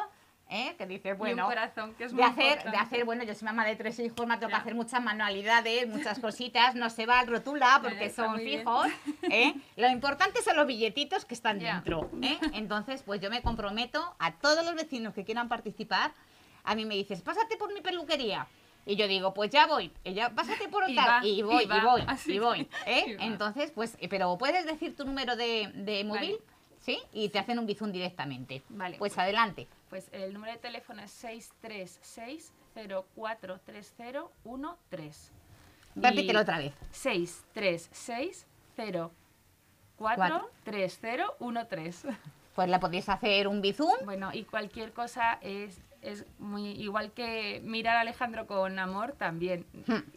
[0.49, 0.75] ¿eh?
[0.77, 1.45] Que un bueno.
[1.47, 4.27] corazón, que es de muy hacer, de hacer, bueno, yo soy mamá de tres hijos,
[4.27, 4.57] me toca Ya.
[4.57, 8.87] hacer muchas manualidades, muchas cositas, no se va al rotula porque son fijos,
[9.23, 9.53] ¿eh?
[9.75, 12.37] Lo importante son los billetitos que están dentro, ¿eh?
[12.53, 16.11] Entonces, pues yo me comprometo a todos los vecinos que quieran participar,
[16.63, 18.47] a mí me dices, pásate por mi peluquería.
[18.85, 22.03] Y yo digo, pues ya voy, ya, pásate por Y tal, y voy, y voy,
[22.07, 22.33] así.
[22.33, 23.17] y voy, ¿eh?
[23.19, 23.23] Y.
[23.23, 26.37] Entonces, pues, eh, pero puedes decir tu número de, de móvil,
[26.79, 26.99] ¿sí?
[27.11, 28.61] Y te hacen un bizum directamente.
[28.69, 28.97] Vale.
[28.97, 29.67] Pues adelante.
[29.89, 35.31] Pues el número de teléfono es 636 043013.
[35.95, 36.73] Repítelo otra vez.
[36.91, 38.45] 636
[39.97, 42.09] 043013.
[42.53, 43.91] Pues le podéis hacer un bizum.
[44.03, 49.65] Bueno, y cualquier cosa es, es muy igual que mirar a Alejandro con amor también.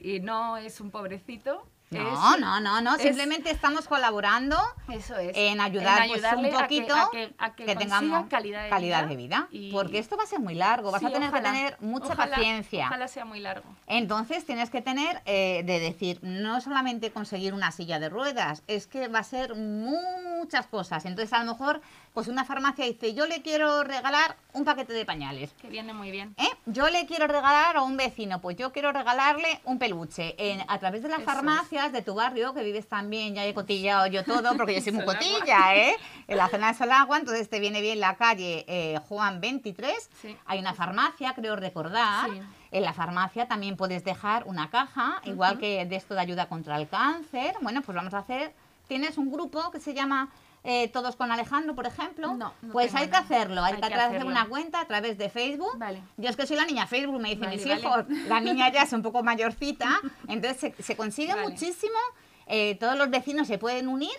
[0.01, 1.66] Y no es un pobrecito.
[1.90, 2.01] No,
[2.35, 2.96] es- no, no, no.
[2.96, 4.59] es- Simplemente estamos colaborando
[4.92, 5.35] Eso es.
[5.35, 8.64] en ayudar pues, un ayudarle a que- poquito a que, a que consiga tengamos calidad
[8.70, 9.03] de vida.
[9.07, 9.48] vida.
[9.51, 11.77] y- Porque esto va a ser muy largo, vas Sí, a tener ojalá, que tener
[11.81, 12.88] mucha ojalá, paciencia.
[12.88, 13.74] Ojalá sea muy largo.
[13.87, 18.87] Entonces tienes que tener eh, de decir, no solamente conseguir una silla de ruedas, es
[18.87, 21.07] que va a ser muchas cosas.
[21.07, 21.81] Entonces a lo mejor,
[22.18, 25.52] pues una farmacia dice, yo le quiero regalar un paquete de pañales.
[25.62, 26.35] Que viene muy bien.
[26.37, 26.48] ¿Eh?
[26.66, 30.35] Yo le quiero regalar a un vecino, pues yo quiero regalarle un peluche.
[30.37, 31.35] En- a través de las Eso es.
[31.37, 34.90] farmacias de tu barrio, que vives también, ya he cotillado yo todo, porque yo soy
[34.94, 35.94] muy cotilla, ¿eh?
[36.26, 40.11] En la zona de Solagua, entonces te viene bien la calle eh, Juan 23.
[40.20, 40.37] Sí.
[40.46, 42.31] Hay una farmacia, creo recordar.
[42.31, 42.40] Sí.
[42.72, 46.76] En la farmacia también puedes dejar una caja, igual que de esto de ayuda contra
[46.78, 47.54] el cáncer.
[47.61, 48.52] Bueno, pues vamos a hacer.
[48.88, 50.31] Tienes un grupo que se llama
[50.64, 52.35] eh, Todos con Alejandro, por ejemplo.
[52.35, 55.29] No, no pues hay que hacerlo, hay, Hay que, hacer una cuenta a través de
[55.31, 55.79] Facebook.
[55.79, 56.03] Vale.
[56.16, 57.81] Yo es que soy la niña Facebook, me dicen Vale, mis vale.
[57.81, 58.05] hijos.
[58.29, 59.88] La niña ya es un poco mayorcita,
[60.29, 61.99] entonces se, se consigue muchísimo.
[62.47, 64.11] eh, todos los vecinos se pueden unir.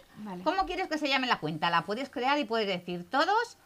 [0.43, 1.69] ¿Cómo quieres que se llame la cuenta?
[1.69, 3.58] La puedes crear y puedes decir todos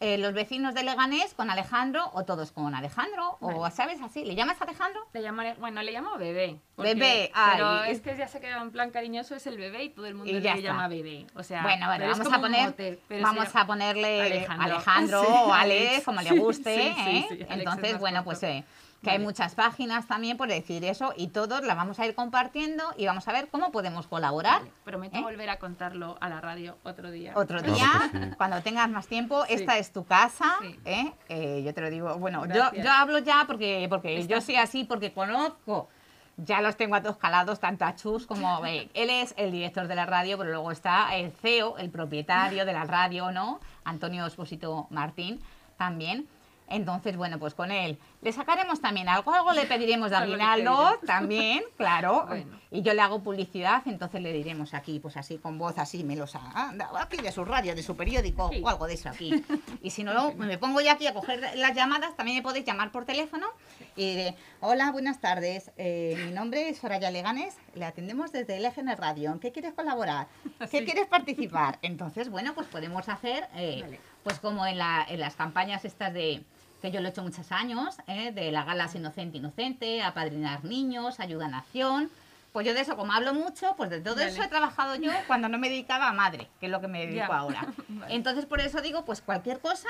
[0.00, 4.24] eh, los vecinos de Leganés con Alejandro o todos con Alejandro o sabes así.
[4.24, 5.00] ¿Le llamas Alejandro?
[5.12, 6.58] Le llamo, bueno, le llamo bebé.
[6.76, 7.92] Bebé, Pero ay.
[7.92, 10.32] es que ya se queda en plan cariñoso, es el bebé y todo el mundo
[10.32, 10.56] le está.
[10.56, 11.26] llama bebé.
[11.34, 15.20] O sea, Bueno, bueno, pero vamos a poner, pero vamos a ponerle Alejandro, Alejandro.
[15.22, 16.74] o Sí, Alex, como le guste.
[16.74, 16.94] sí,
[17.28, 17.46] sí, ¿eh?
[17.50, 18.64] Entonces, bueno, pues eh,
[19.04, 22.82] que hay muchas páginas también por decir eso y todos las vamos a ir compartiendo
[22.96, 24.60] y vamos a ver cómo podemos colaborar.
[24.60, 25.22] Vale, prometo ¿eh?
[25.22, 27.32] volver a contarlo a la radio otro día.
[27.36, 28.18] Otro Claro día, sí.
[28.36, 29.54] cuando tengas más tiempo, Sí.
[29.54, 30.80] esta es tu casa, Sí.
[30.84, 31.12] ¿eh?
[31.28, 34.56] Eh, yo te lo digo, bueno, yo, yo hablo ya porque, porque Está- yo soy
[34.56, 35.88] así, porque conozco,
[36.36, 39.86] ya los tengo a todos calados, tanto a Chus como eh, él es el director
[39.86, 43.60] de la radio, pero luego está el CEO, el propietario de la radio, ¿no?
[43.84, 45.40] Antonio Espósito Martín,
[45.76, 46.26] también.
[46.66, 51.62] Entonces, bueno, pues con él le sacaremos también algo, algo le pediremos de aguinaldo también,
[51.76, 52.24] claro.
[52.26, 52.58] Bueno.
[52.70, 56.40] Y yo le hago publicidad, entonces le diremos aquí, pues así, con voz así, melosa,
[56.56, 58.60] anda, aquí de su radio, de su periódico Sí.
[58.64, 59.44] o algo de eso aquí.
[59.82, 62.90] Y si no, me pongo ya aquí a coger las llamadas, también me podéis llamar
[62.90, 63.46] por teléfono
[63.94, 68.96] y de, hola, buenas tardes, eh, mi nombre es Soraya Leganes, le atendemos desde LGN
[68.96, 70.26] Radio, ¿en qué quieres colaborar?
[70.58, 70.84] ¿Qué Sí.
[70.84, 71.78] quieres participar?
[71.82, 74.00] Entonces, bueno, pues podemos hacer, eh, Vale.
[74.24, 76.42] pues como en, la- en las campañas estas de
[76.84, 78.30] que yo lo he hecho muchos años, ¿eh?
[78.32, 82.10] de la galas Inocente Inocente, apadrinar niños, ayuda a nación.
[82.52, 85.48] Pues yo de eso, como hablo mucho, pues de todo eso he trabajado yo cuando
[85.48, 87.38] no me dedicaba a madre, que es lo que me dedico Ya.
[87.38, 87.66] ahora.
[87.88, 88.14] Vale.
[88.14, 89.88] Entonces, por eso digo, pues cualquier cosa,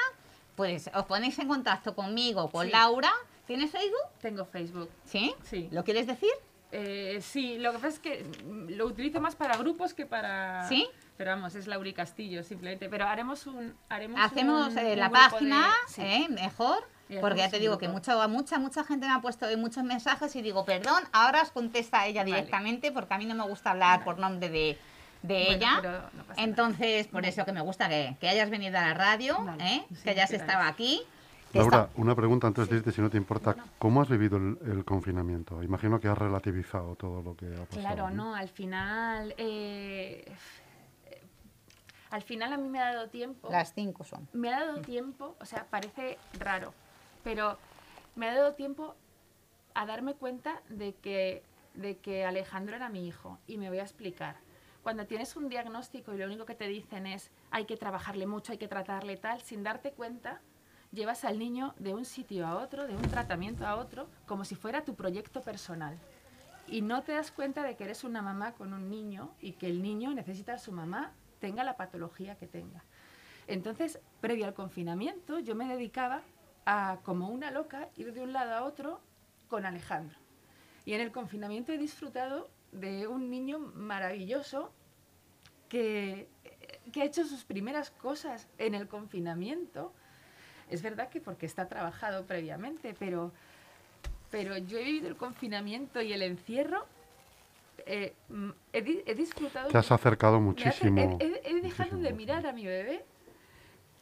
[0.54, 2.72] pues os ponéis en contacto conmigo, con Sí.
[2.72, 3.10] Laura.
[3.48, 4.08] ¿Tienes Facebook?
[4.22, 4.88] Tengo Facebook.
[5.04, 5.34] ¿Sí?
[5.42, 5.68] Sí.
[5.72, 6.30] ¿Lo quieres decir?
[6.70, 8.24] Eh, sí, lo que pasa es que
[8.68, 10.66] lo utilizo más para grupos que para...
[10.68, 10.88] ¿Sí?
[11.16, 12.88] Pero vamos, es Lauri Castillo simplemente.
[12.88, 13.74] Pero haremos un...
[13.88, 16.02] Haremos Hacemos un- eh, un la de- página, sí.
[16.02, 16.26] ¿eh?
[16.30, 16.78] mejor.
[17.20, 20.34] Porque ya te digo que mucha, mucha, mucha gente me ha puesto hoy muchos mensajes
[20.34, 22.34] y digo, perdón, ahora os contesta ella Vale.
[22.34, 24.78] directamente porque a mí no me gusta hablar por nombre de,
[25.22, 25.78] de Bueno, ella.
[25.82, 26.42] pero no pasa nada.
[26.42, 29.64] Entonces, por eso que me gusta que, que hayas venido a la radio, Vale.
[29.64, 29.84] ¿eh?
[29.90, 31.02] Sí, que hayas estado aquí.
[31.52, 33.54] Laura, está- una pregunta antes de irte, si no te importa.
[33.78, 35.62] ¿Cómo has vivido el, el confinamiento?
[35.62, 37.80] Imagino que has relativizado todo lo que ha pasado.
[37.80, 39.34] Claro, no, al final...
[39.36, 40.24] eh,
[42.14, 43.50] al final a mí me ha dado tiempo...
[43.50, 44.28] Las cinco son.
[44.32, 46.72] me ha dado tiempo, o sea, parece raro,
[47.24, 47.58] pero
[48.14, 48.94] me ha dado tiempo
[49.74, 51.42] a darme cuenta de que,
[51.74, 53.40] de que Alejandro era mi hijo.
[53.48, 54.36] Y me voy a explicar.
[54.84, 58.52] cuando tienes un diagnóstico y lo único que te dicen es hay que trabajarle mucho,
[58.52, 60.40] hay que tratarle tal, sin darte cuenta,
[60.92, 64.54] llevas al niño de un sitio a otro, de un tratamiento a otro, como si
[64.54, 65.98] fuera tu proyecto personal.
[66.68, 69.66] Y no te das cuenta de que eres una mamá con un niño y que
[69.66, 72.82] el niño necesita a su mamá, tenga la patología que tenga.
[73.46, 76.22] Entonces, previo al confinamiento, yo me dedicaba
[76.66, 79.00] a, como una loca, ir de un lado a otro
[79.48, 80.18] con Alejandro.
[80.84, 84.72] Y en el confinamiento he disfrutado de un niño maravilloso
[85.68, 86.28] que,
[86.92, 89.92] que ha hecho sus primeras cosas en el confinamiento.
[90.70, 93.32] Es verdad que porque está trabajado previamente, pero,
[94.30, 96.86] pero yo he vivido el confinamiento y el encierro.
[97.86, 99.68] Eh, mm, he, di- he disfrutado.
[99.70, 101.18] Te has acercado hace- muchísimo.
[101.20, 103.04] he, dejado de mirar a mi bebé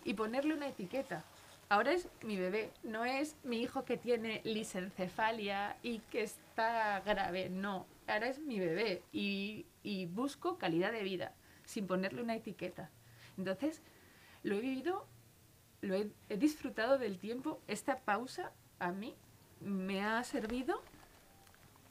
[0.05, 1.25] y ponerle una etiqueta.
[1.69, 7.49] Ahora es mi bebé, no es mi hijo que tiene lisencefalia y que está grave,
[7.49, 7.87] no.
[8.07, 11.33] Ahora es mi bebé y, y busco calidad de vida
[11.65, 12.91] sin ponerle una etiqueta.
[13.39, 13.81] Entonces,
[14.43, 15.07] lo he vivido,
[15.81, 17.61] lo he, he disfrutado del tiempo.
[17.69, 19.15] Esta pausa a mí
[19.61, 20.83] me ha servido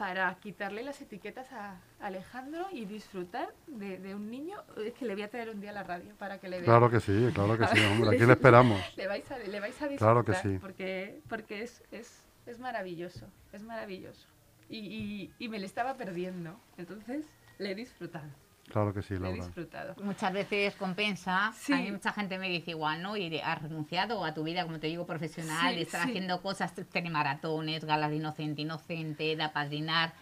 [0.01, 4.57] para quitarle las etiquetas a Alejandro y disfrutar de, de un niño.
[4.83, 6.65] Es que le voy a traer un día a la radio para que le vea.
[6.65, 8.15] Claro que sí, claro que sí, hombre.
[8.15, 8.81] Aquí le esperamos.
[8.97, 10.57] Le vais a, le vais a disfrutar Claro que sí.
[10.59, 14.27] porque, porque es, es, es maravilloso, es maravilloso.
[14.69, 17.23] Y, y, y me le estaba perdiendo, entonces
[17.59, 18.31] le he disfrutado,
[18.71, 19.45] Claro que sí, le he Laura.
[19.45, 19.95] disfrutado.
[20.03, 21.51] Muchas veces compensa.
[21.57, 21.73] Sí.
[21.73, 23.17] A mí mucha gente me dice igual, ¿no?
[23.17, 26.09] Y has renunciado a tu vida, como te digo, profesional, Sí, de estar sí.
[26.09, 30.13] haciendo cosas, telemaratones, galas de inocente, inocente, de apadrinar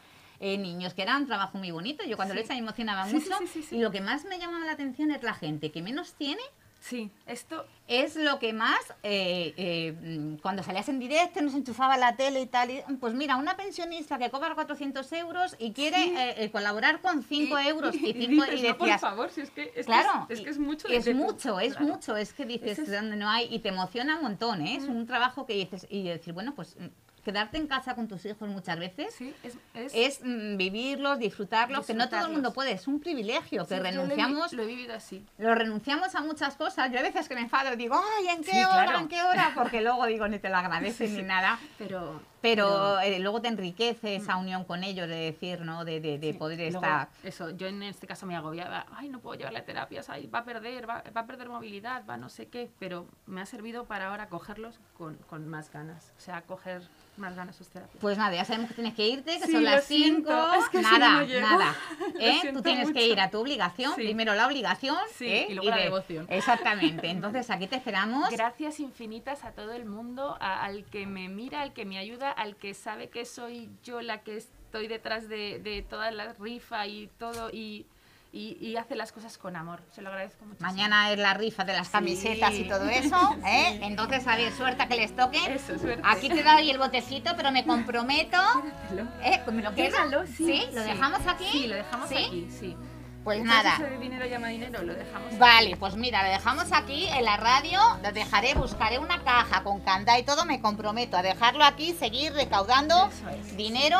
[0.41, 2.03] eh, niños, que era un trabajo muy bonito.
[2.05, 2.39] Yo cuando Sí.
[2.39, 3.37] lo hice me emocionaba Sí, sí, mucho.
[3.39, 3.75] sí, sí, sí.
[3.75, 6.41] Y lo que más me llamaba la atención es la gente que menos tiene
[6.81, 11.97] Sí, esto es lo que más, eh, eh, mm, cuando salías en directo, nos enchufaba
[11.97, 15.97] la tele y tal, y, pues mira, una pensionista que cobra 400 euros y quiere
[15.97, 16.13] Sí.
[16.17, 19.41] eh, colaborar con 5 y- euros y, y cinco, dices, y "No, por favor, si
[19.41, 20.87] es que es, que claro, es, es y- que es mucho.
[20.87, 21.87] es de tu- mucho, es claro.
[21.93, 24.77] mucho, es que dices, donde no hay, y te emociona un montón, ¿eh?
[24.77, 26.85] es un trabajo que dices, y decir, bueno, pues mm,
[27.23, 31.85] quedarte en casa con tus hijos muchas veces Sí, es, es, es mm, vivirlos, disfrutarlos,
[31.85, 33.97] que no todo el mundo puede, es un privilegio, sí, que yo lo he vi-
[33.97, 35.25] renunciamos Lo he, vivido así.
[35.37, 36.91] lo renunciamos a muchas cosas.
[36.91, 38.83] Yo a veces que me enfado digo, ay, ¿en qué Sí, hora?
[38.85, 38.99] claro.
[38.99, 39.51] ¿En qué hora?
[39.55, 41.59] Porque luego digo, ni te lo agradecen ni nada.
[41.77, 45.83] Pero, Pero eh, luego te enriquece esa unión con ellos, de decir, ¿no?
[45.85, 47.09] De, de, de Sí, poder luego, estar.
[47.23, 48.85] Eso, yo en este caso me agobiaba.
[48.95, 52.17] Ay, no puedo llevarle terapias, ay, va a perder, va, va a perder movilidad, va
[52.17, 52.71] no sé qué.
[52.79, 56.13] Pero me ha servido para ahora cogerlos con, con más ganas.
[56.17, 56.81] O sea, coger
[57.17, 57.99] más ganas sus terapias.
[57.99, 60.29] Pues nada, ya sabemos que tienes que irte, que Sí, son las siento.
[60.29, 60.53] 5.
[60.63, 61.75] Es que si nada, no nada.
[62.19, 62.51] ¿eh?
[62.53, 64.03] Tú tienes que ir a tu obligación, Sí.
[64.03, 64.95] primero la obligación.
[65.13, 65.47] Sí, ¿eh?
[65.49, 66.25] y luego la de- devoción.
[66.29, 67.09] Exactamente.
[67.09, 68.29] Entonces aquí te esperamos.
[68.29, 72.28] Gracias infinitas a todo el mundo, a- al que me mira, al que me ayuda,
[72.31, 76.85] al que sabe que soy yo la que estoy detrás de, de toda la rifa
[76.87, 77.85] y todo y,
[78.31, 79.81] y, y hace las cosas con amor.
[79.91, 80.61] Se lo agradezco mucho.
[80.61, 81.93] Mañana es la rifa de las Sí.
[81.93, 83.15] camisetas y todo eso,
[83.47, 83.79] ¿eh?
[83.81, 85.39] Entonces, a ver, suerte que les toque.
[85.53, 86.01] Eso, suerte.
[86.05, 88.37] Aquí te doy el botecito, pero me comprometo.
[89.23, 89.41] ¿Eh?
[89.51, 89.73] ¿Me lo?
[89.73, 90.63] Quédalo, sí.
[90.73, 91.45] ¿Lo dejamos aquí?
[91.51, 92.77] Sí, lo dejamos aquí, sí.
[93.23, 93.73] Pues nada.
[93.75, 97.37] eso de dinero llama dinero, lo dejamos Vale, pues mira, lo dejamos aquí en la
[97.37, 101.93] radio, lo dejaré, buscaré una caja con candado y todo, me comprometo a dejarlo aquí,
[101.93, 103.55] seguir recaudando es.
[103.57, 103.99] dinero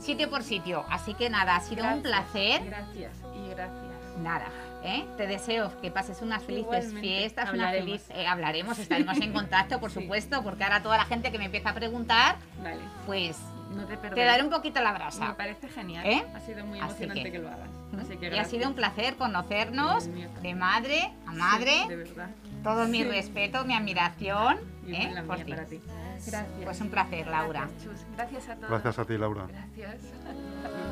[0.00, 0.84] sitio por sitio.
[0.90, 2.64] Así que nada, ha sido un placer.
[2.64, 3.82] Gracias y gracias.
[4.18, 4.46] Nada,
[4.82, 5.04] ¿eh?
[5.16, 8.00] Te deseo que pases unas felices Igualmente, fiestas, una hablaremos.
[8.02, 8.18] feliz...
[8.18, 10.00] eh, hablaremos, estaremos en contacto, por Sí.
[10.00, 13.36] supuesto, porque ahora toda la gente que me empieza a preguntar, Vale, pues
[13.70, 15.36] no te daré un poquito la Me brasa.
[15.36, 16.06] parece genial.
[16.06, 16.24] ¿Eh?
[16.34, 17.38] Ha sido muy emocionante que- que...
[17.38, 17.68] lo hagas.
[18.00, 20.08] Así que Y ha sido un placer conocernos
[20.42, 21.72] de madre a madre.
[21.84, 22.30] Sí, de verdad.
[22.62, 23.04] Todo mi Sí.
[23.04, 25.10] respeto, mi admiración Y ¿eh?
[25.14, 25.50] la por mía ti.
[25.52, 25.80] para ti.
[26.26, 26.46] Gracias.
[26.64, 27.60] Pues un placer, Laura.
[27.60, 28.06] Gracias, Chus.
[28.16, 28.70] Gracias a todos.
[28.70, 29.46] Gracias a ti, Laura.
[29.48, 29.96] Gracias.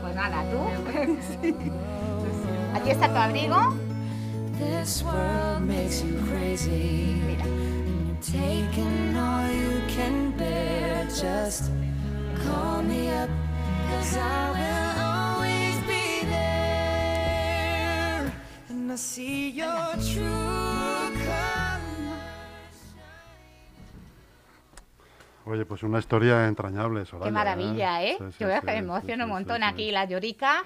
[0.03, 0.59] Pues nada, tú.
[1.43, 1.55] Sí.
[2.75, 3.75] Aquí está tu abrigo.
[4.59, 7.21] This world makes you crazy.
[7.27, 7.45] Mira.
[8.21, 11.07] Taking all you can bear.
[11.09, 11.71] Just
[12.45, 13.29] call me up,
[13.91, 14.74] cause I will
[18.95, 22.95] I see your true colors.
[25.47, 27.27] Oye, pues una historia entrañable, Soraya.
[27.29, 28.15] Qué maravilla, ¿eh?
[28.21, 29.69] Sí, sí, Yo veo sí, que me emociono sí, un montón sí, sí.
[29.69, 30.63] aquí, la llorica.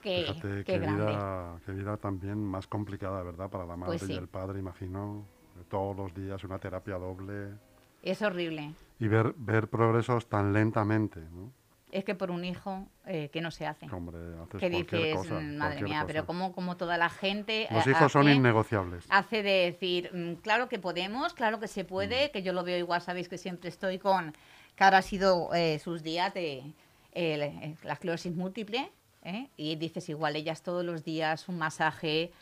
[0.00, 1.04] Qué, Fíjate, qué qué grande.
[1.06, 3.50] vida, qué vida también más complicada, ¿verdad?
[3.50, 4.12] Para la madre Pues sí.
[4.12, 5.26] y el padre, imagino.
[5.68, 7.54] Todos los días una terapia doble.
[8.02, 8.72] Es horrible.
[9.00, 11.50] Y ver, ver progresos tan lentamente, ¿no?
[11.94, 13.86] Es que por un hijo, eh, ¿qué no se hace?
[13.92, 15.38] Hombre, haces Que dices, cosa.
[15.38, 17.68] madre mía, pero como, como toda la gente.
[17.70, 19.04] Los eh, hijos son hace- innegociables.
[19.08, 21.86] hace de decir, mm, claro que podemos, claro que se Mm.
[21.86, 24.34] puede, que yo lo veo igual, sabéis que siempre estoy con,
[24.74, 26.64] que ahora ha sido eh, sus días de
[27.12, 28.90] eh, la esclerosis múltiple,
[29.22, 29.46] ¿eh?
[29.56, 32.32] Y dices, igual ellas todos los días un masaje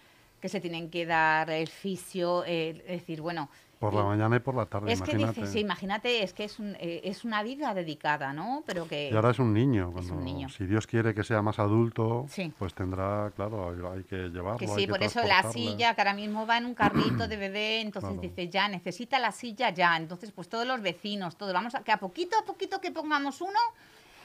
[0.41, 3.51] que se tienen que dar, el fisio, eh, es decir, bueno...
[3.83, 6.59] Por la mañana y por la tarde, es que dices, sí, imagínate, es que es,
[6.59, 8.63] un- eh, es una vida dedicada, ¿no?
[8.65, 9.11] Pero que...
[9.11, 9.89] Y ahora es un niño.
[9.89, 10.49] Es Cuando, un niño.
[10.49, 12.53] Si Dios quiere que sea más adulto, Sí.
[12.59, 14.59] pues tendrá, claro, hay- que llevarlo.
[14.59, 17.27] Que hay sí, que por eso la silla, que ahora mismo va en un carrito
[17.27, 18.23] de bebé, entonces Claro.
[18.23, 19.97] dice, ya, necesita la silla ya.
[19.97, 23.41] Entonces, pues todos los vecinos, todos, vamos a que a poquito a poquito que pongamos
[23.41, 23.59] uno,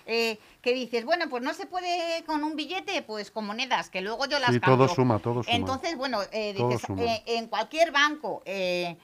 [0.08, 4.02] eh, que dices, bueno, pues no se puede con un billete, pues con monedas, que
[4.02, 4.86] luego yo las Sí, cambio.
[4.86, 5.56] todo suma, todo suma.
[5.56, 8.98] Entonces, bueno, eh, dices, eh, en cualquier banco eh,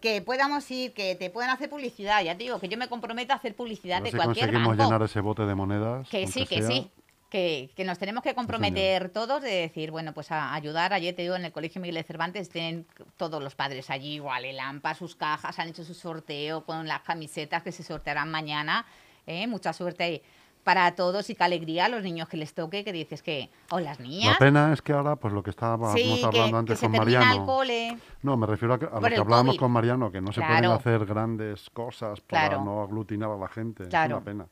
[0.00, 3.32] que podamos ir, que te puedan hacer publicidad, ya te digo, que yo me comprometo
[3.32, 4.90] a hacer publicidad de si cualquier conseguimos banco.
[4.90, 6.08] llenar ese bote de monedas.
[6.08, 6.66] Que sí, que sea.
[6.68, 6.90] sí.
[7.30, 10.94] Que, que nos tenemos que comprometer todos de decir, bueno, pues a ayudar.
[10.94, 12.86] Ayer te digo, en el Colegio Miguel de Cervantes tienen
[13.18, 17.02] todos los padres allí, igual, el AMPA, sus cajas, han hecho su sorteo con las
[17.02, 18.86] camisetas que se sortearán mañana.
[19.26, 19.46] ¿eh?
[19.46, 20.22] Mucha suerte ahí
[20.68, 23.80] para todos y qué alegría a los niños que les toque, que dices que, o
[23.80, 24.32] las niñas.
[24.32, 27.46] La pena es que ahora, pues lo que estábamos Sí, hablando que antes con Mariano.
[27.46, 27.96] cole.
[28.20, 29.60] No, me refiero a, que- a lo que hablábamos COVID.
[29.60, 32.64] con Mariano, que no se pueden hacer grandes cosas para Claro.
[32.66, 33.84] no aglutinar a la gente.
[33.88, 34.16] Claro.
[34.18, 34.46] Es una pena.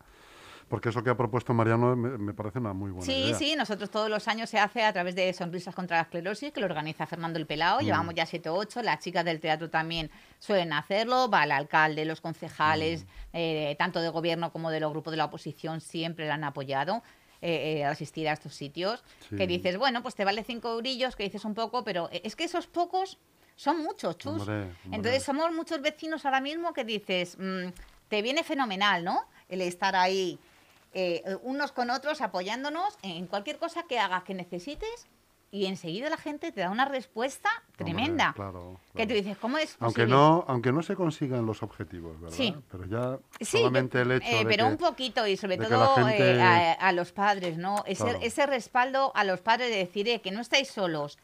[0.68, 3.38] Porque eso que ha propuesto Mariano me, me parece una muy buena Sí, idea.
[3.38, 6.58] sí, nosotros todos los años se hace a través de Sonrisas contra la Esclerosis, que
[6.60, 7.84] lo organiza Fernando el Pelao, Mm.
[7.84, 12.04] llevamos ya 7 o 8, las chicas del teatro también suelen hacerlo, va el alcalde,
[12.04, 13.08] los concejales, Mm.
[13.34, 17.02] eh, tanto de gobierno como de los grupos de la oposición, siempre la han apoyado.
[17.42, 19.36] eh, eh, asistir a estos sitios, Sí.
[19.36, 22.34] que dices, bueno, pues te vale cinco eurillos, que dices un poco, pero eh, es
[22.34, 23.18] que esos pocos
[23.56, 24.40] son muchos, chus.
[24.40, 24.76] Hombre, hombre.
[24.90, 27.68] Entonces somos muchos vecinos ahora mismo que dices, mm,
[28.08, 29.20] te viene fenomenal, ¿no?
[29.50, 30.38] El estar ahí
[30.98, 35.06] eh, unos con otros apoyándonos en cualquier cosa que hagas que necesites
[35.50, 38.32] y enseguida la gente te da una respuesta Hombre, tremenda.
[38.34, 42.36] claro, Que tú dices, ¿cómo es Aunque no, aunque no se consigan los objetivos, ¿verdad?
[42.36, 42.54] Sí.
[42.70, 45.94] Pero ya Sí, solamente el hecho eh, de pero que- un poquito y sobre todo
[45.96, 47.84] gente- eh, a, a los padres, ¿no?
[47.86, 48.18] Ese, Claro.
[48.22, 51.16] ese respaldo a los padres de decir eh, que no estáis solos,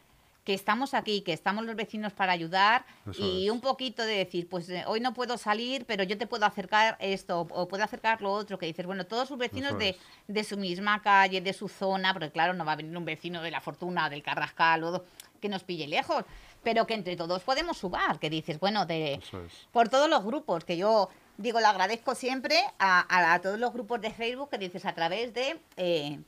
[0.44, 3.50] que estamos aquí, que estamos los vecinos para ayudar Eso y es.
[3.52, 6.96] un poquito de decir, pues eh, hoy no puedo salir, pero yo te puedo acercar
[7.00, 10.56] esto o puedo acercar lo otro, que dices, bueno, todos sus vecinos de, de su
[10.56, 13.60] misma calle, de su zona, porque claro, no va a venir un vecino de la
[13.60, 15.04] Fortuna, del Carrascal o
[15.40, 16.24] que nos pille lejos,
[16.62, 19.30] pero que entre todos podemos subar, que dices, bueno, de, es.
[19.70, 23.72] por todos los grupos, que yo digo, le agradezco siempre a, a- a todos los
[23.72, 26.20] grupos de Facebook que dices a través de, eh,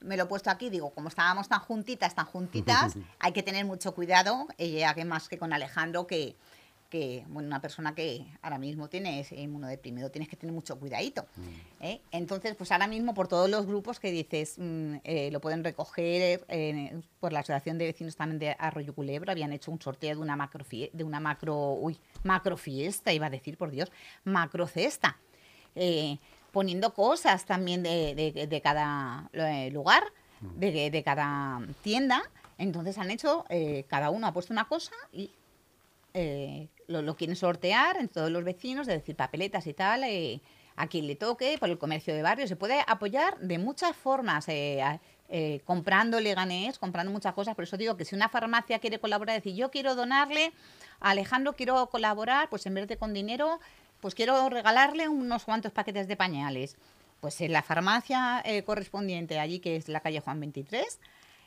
[0.00, 3.64] me lo he puesto aquí, digo, como estábamos tan juntitas, tan juntitas, hay que tener
[3.64, 6.36] mucho cuidado, ella que más que con Alejandro, que,
[6.90, 11.24] que bueno, una persona que ahora mismo tienes inmunodeprimido, tienes que tener mucho cuidadito.
[11.80, 12.00] ¿eh?
[12.10, 16.44] Entonces, pues ahora mismo por todos los grupos que dices, mm, eh, lo pueden recoger
[16.48, 20.20] eh, por la Asociación de Vecinos también de Arroyo Culebro, habían hecho un sorteo de
[20.20, 23.90] una macro, de una macro, uy, macro fiesta, iba a decir, por Dios,
[24.24, 25.16] macro cesta.
[26.52, 30.02] Poniendo cosas también de, de- de cada eh, lugar,
[30.40, 32.22] de, de cada tienda.
[32.58, 35.30] Entonces han hecho, eh, cada uno ha puesto una cosa y
[36.14, 40.40] eh, lo, lo quieren sortear en todos los vecinos, de decir papeletas y tal, eh,
[40.76, 42.46] a quien le toque, por el comercio de barrio.
[42.48, 45.00] Se puede apoyar de muchas formas, eh, a-
[45.64, 47.54] comprando leganés, comprando muchas cosas.
[47.54, 50.52] Por eso digo que si una farmacia quiere colaborar, decir yo quiero donarle
[50.98, 53.60] a Alejandro, quiero colaborar, pues en vez de con dinero,
[54.00, 56.76] pues quiero regalarle unos cuantos paquetes de pañales.
[57.20, 61.00] Pues en la farmacia eh, correspondiente allí, que es la calle Juan 23,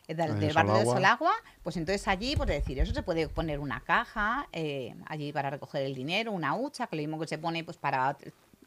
[0.08, 1.34] eh, del, del barrio de Solagua.
[1.63, 5.84] Pues entonces allí, pues decir, eso se puede poner una caja eh, allí para recoger
[5.84, 8.16] el dinero, una hucha, que lo mismo que se pone pues para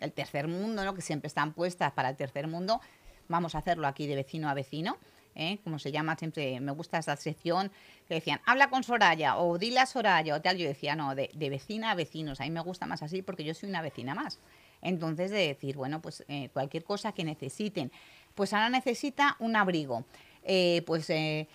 [0.00, 0.94] el tercer mundo, ¿no?
[0.94, 2.80] que siempre están puestas para el tercer mundo.
[3.28, 4.98] Vamos a hacerlo aquí de vecino a vecino,
[5.36, 5.58] ¿eh?
[5.62, 7.70] como se llama, siempre me gusta esa sección,
[8.08, 11.30] que decían, habla con Soraya, o dile a Soraya, o tal, yo decía, no, de,
[11.34, 14.38] vecina a vecinos, a mí me gusta más así porque yo soy una vecina más.
[14.82, 17.90] Entonces, de decir, bueno, pues eh, cualquier cosa que necesiten.
[18.34, 20.04] Pues ahora necesita un abrigo.
[20.44, 21.48] Eh, pues eh,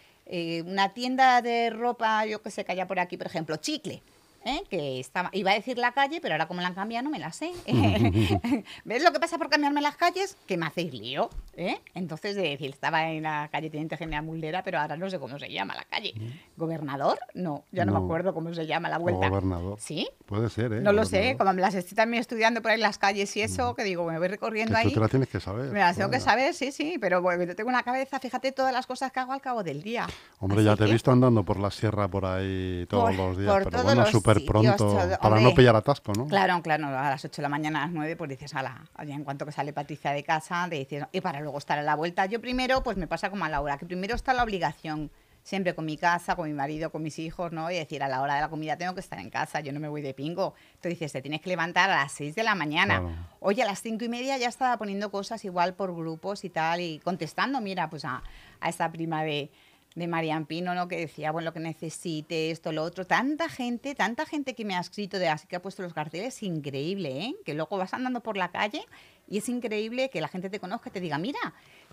[0.65, 4.01] una tienda de ropa, yo que sé, que haya por aquí, por ejemplo, chicle.
[4.45, 4.61] ¿Eh?
[4.69, 7.19] que estaba, iba a decir la calle, pero ahora como la han cambiado no me
[7.19, 7.51] la sé.
[8.85, 10.37] ¿Ves lo que pasa por cambiarme las calles?
[10.47, 11.29] Que me hacéis lío.
[11.55, 11.79] ¿eh?
[11.93, 15.37] Entonces, de decir, estaba en la calle Teniente General Muldera, pero ahora no sé cómo
[15.37, 16.13] se llama la calle.
[16.57, 17.19] ¿Gobernador?
[17.33, 17.99] No, ya no, No.
[17.99, 19.29] me acuerdo cómo se llama la vuelta.
[19.29, 19.77] gobernador.
[19.79, 20.07] ¿Sí?
[20.25, 20.81] Puede ser, ¿eh?
[20.81, 21.37] No lo sé, Gobernador.
[21.37, 24.17] como me las estoy también estudiando por ahí las calles y eso, que digo, me
[24.17, 24.93] voy recorriendo Que tú ahí.
[24.93, 25.71] te la tienes que saber.
[25.71, 28.87] Me las tengo que saber, sí, sí, pero bueno, tengo una cabeza, fíjate todas las
[28.87, 30.07] cosas que hago al cabo del día.
[30.39, 33.15] Hombre, Así ya te he que- visto andando por la sierra por ahí todos Por-
[33.15, 35.43] los días, por pero todos bueno, los súper pronto, para hombre.
[35.43, 36.27] no pillar atasco, ¿no?
[36.27, 38.53] Claro, claro, a las 8 de la mañana, a las 9, pues dices,
[38.99, 41.95] en cuanto que sale Patricia de casa, te dices, y para luego estar a la
[41.95, 42.25] vuelta.
[42.25, 45.11] Yo primero, pues me pasa como a Laura, que primero está la obligación
[45.43, 47.71] siempre con mi casa, con mi marido, con mis hijos, ¿no?
[47.71, 49.79] Y decir, a la hora de la comida tengo que estar en casa, yo no
[49.79, 50.53] me voy de pingo.
[50.75, 52.99] Entonces dices, te tienes que levantar a las 6 de la mañana.
[52.99, 53.15] Claro.
[53.39, 56.79] Oye, a las cinco y media ya estaba poniendo cosas igual por grupos y tal,
[56.81, 58.21] y contestando, mira, pues a,
[58.59, 59.51] a esta prima de,
[59.95, 60.87] de Marian Pino, ¿no?
[60.87, 63.05] Que decía, bueno, lo que necesite, esto, lo otro.
[63.05, 66.41] Tanta gente, tanta gente que me ha escrito de así que ha puesto los carteles,
[66.43, 67.35] increíble, ¿eh?
[67.45, 68.85] Que luego vas andando por la calle
[69.27, 71.39] y es increíble que la gente te conozca y te diga, mira,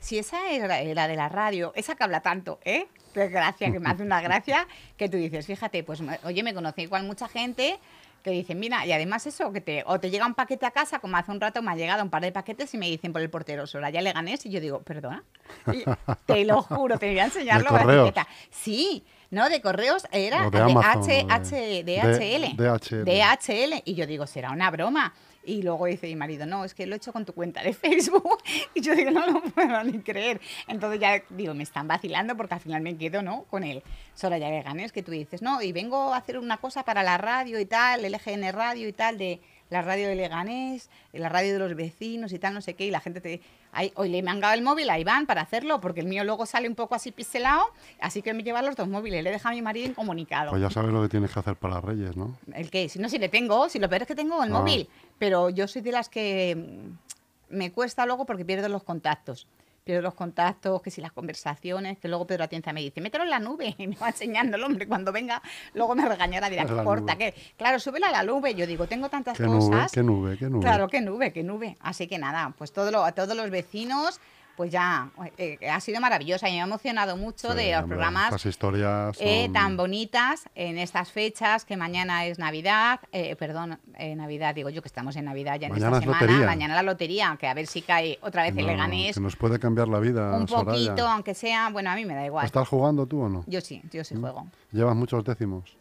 [0.00, 2.86] si esa era la de la radio, esa que habla tanto, ¿eh?
[3.14, 6.82] Qué gracia, que me hace una gracia, que tú dices, fíjate, pues, oye, me conocí
[6.82, 7.78] igual mucha gente
[8.22, 10.98] que dicen, mira, y además eso, que te, o te llega un paquete a casa,
[10.98, 13.22] como hace un rato me ha llegado un par de paquetes y me dicen por
[13.22, 15.24] el portero, Soraya Leganés, y yo digo, perdona,
[15.72, 15.84] Y
[16.26, 18.28] te lo juro, te voy a enseñarlo ¿De con la etiqueta.
[18.50, 22.56] Sí, no, de correos era O de Amazon, H, H, DHL.
[22.56, 23.04] DHL.
[23.04, 23.82] DHL.
[23.84, 25.12] Y yo digo, será una broma.
[25.44, 27.72] Y luego dice mi marido, no, es que lo he hecho con tu cuenta de
[27.74, 28.38] Facebook.
[28.74, 30.40] Y yo digo, no lo puedo ni creer.
[30.66, 33.44] Entonces ya digo, me están vacilando porque al final me quedo, ¿no?
[33.44, 33.82] Con el
[34.14, 37.58] Soraya Veganes, que tú dices, no, y vengo a hacer una cosa para la radio
[37.58, 39.40] y tal, el EGN Radio y tal, de
[39.70, 42.90] la radio de Leganés, la radio de los vecinos y tal, no sé qué, y
[42.90, 43.40] la gente te...
[43.72, 46.46] Ay, hoy le he mangado el móvil a Iván para hacerlo, porque el mío luego
[46.46, 47.64] sale un poco así pixelado,
[48.00, 50.50] así que me lleva los dos móviles, le deja a mi marido incomunicado.
[50.50, 52.36] Pues ya sabes lo que tienes que hacer para Reyes, ¿no?
[52.54, 52.88] ¿El qué?
[52.88, 54.58] Si no, si le tengo, si lo peor es que tengo el Ah.
[54.58, 54.88] móvil,
[55.18, 59.46] pero yo soy de las que mm, me cuesta luego porque pierdo los contactos.
[59.88, 63.30] Pierdo los contactos, que si las conversaciones, que luego Pedro Atienza me dice, mételo en
[63.30, 65.40] la nube, y me va enseñando el hombre, cuando venga,
[65.72, 67.32] luego me regañará, dirá, corta, nube.
[67.32, 69.56] que claro, súbelo a la nube, yo digo, tengo tantas ¿Qué nube?
[69.60, 69.90] cosas.
[69.90, 70.36] ¿Qué nube?
[70.36, 70.60] ¿Qué nube?
[70.60, 71.78] Claro, qué nube, qué nube.
[71.80, 74.20] Así que nada, pues todo lo, a todos los vecinos,
[74.58, 77.94] pues ya, eh, ha sido maravillosa y me ha emocionado mucho Sí, de los hombre,
[77.96, 83.78] programas Estas historias eh, tan bonitas en estas fechas, que mañana es Navidad, eh, perdón,
[83.96, 86.44] eh, Navidad, digo yo que estamos en Navidad ya en esta es semana, lotería.
[86.46, 89.36] mañana la lotería, que a ver si cae otra vez el No, Leganés, Que nos
[89.36, 90.64] puede cambiar la vida, un Soraya.
[90.88, 92.44] poquito, aunque sea, bueno, a mí me da igual.
[92.44, 93.44] ¿Estás jugando tú o no?
[93.46, 94.48] Yo sí, yo sí juego.
[94.72, 95.72] ¿Llevas muchos décimos?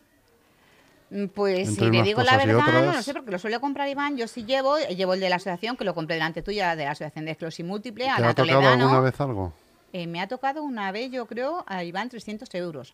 [1.10, 3.60] Mm, Pues Entre si te unas digo la verdad, no lo sé, porque lo suele
[3.60, 6.76] comprar Iván, yo sí llevo, llevo el de la asociación, que lo compré delante tuya,
[6.76, 8.84] de la asociación de esclerosis múltiple, a ¿Te la ha tocado Toledano.
[8.84, 9.54] alguna vez algo?
[9.94, 12.94] Eh, me ha tocado una vez, yo creo, a Iván 300 euros.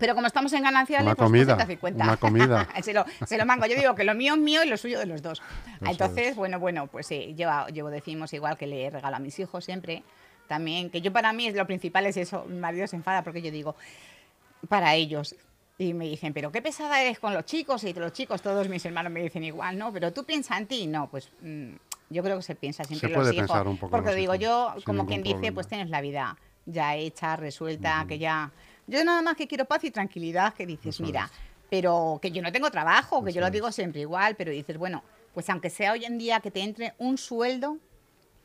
[0.00, 2.04] Pero como estamos en gananciales, Una pues comida, 250.
[2.04, 2.68] una comida.
[2.82, 3.66] se, lo, se lo mango.
[3.66, 5.42] Yo digo que lo mío es mío y lo suyo de los dos.
[5.82, 6.36] Eso Entonces, es.
[6.36, 10.02] bueno, bueno, pues sí, llevo, llevo decimos igual que le regalo a mis hijos siempre.
[10.48, 12.46] También, que yo para mí es lo principal es eso.
[12.48, 13.76] Mi marido se enfada porque yo digo,
[14.70, 15.36] para ellos.
[15.82, 17.82] Y me dicen, pero qué pesada eres con los chicos.
[17.84, 19.92] Y los chicos, todos mis hermanos me dicen igual, ¿no?
[19.92, 20.86] Pero tú piensas en ti.
[20.86, 21.72] No, pues mm,
[22.10, 23.66] yo creo que se piensa siempre Se en los hijos.
[23.66, 26.94] un poco porque los digo hijos, yo, como quien dice, pues tienes la vida ya
[26.94, 28.52] hecha, resuelta, que ya...
[28.86, 31.38] Yo nada más que quiero paz y tranquilidad, que dices, Eso mira, es.
[31.68, 34.78] pero que yo no tengo trabajo, que Eso yo lo digo siempre igual, pero dices,
[34.78, 35.02] bueno,
[35.34, 37.78] pues aunque sea hoy en día que te entre un sueldo,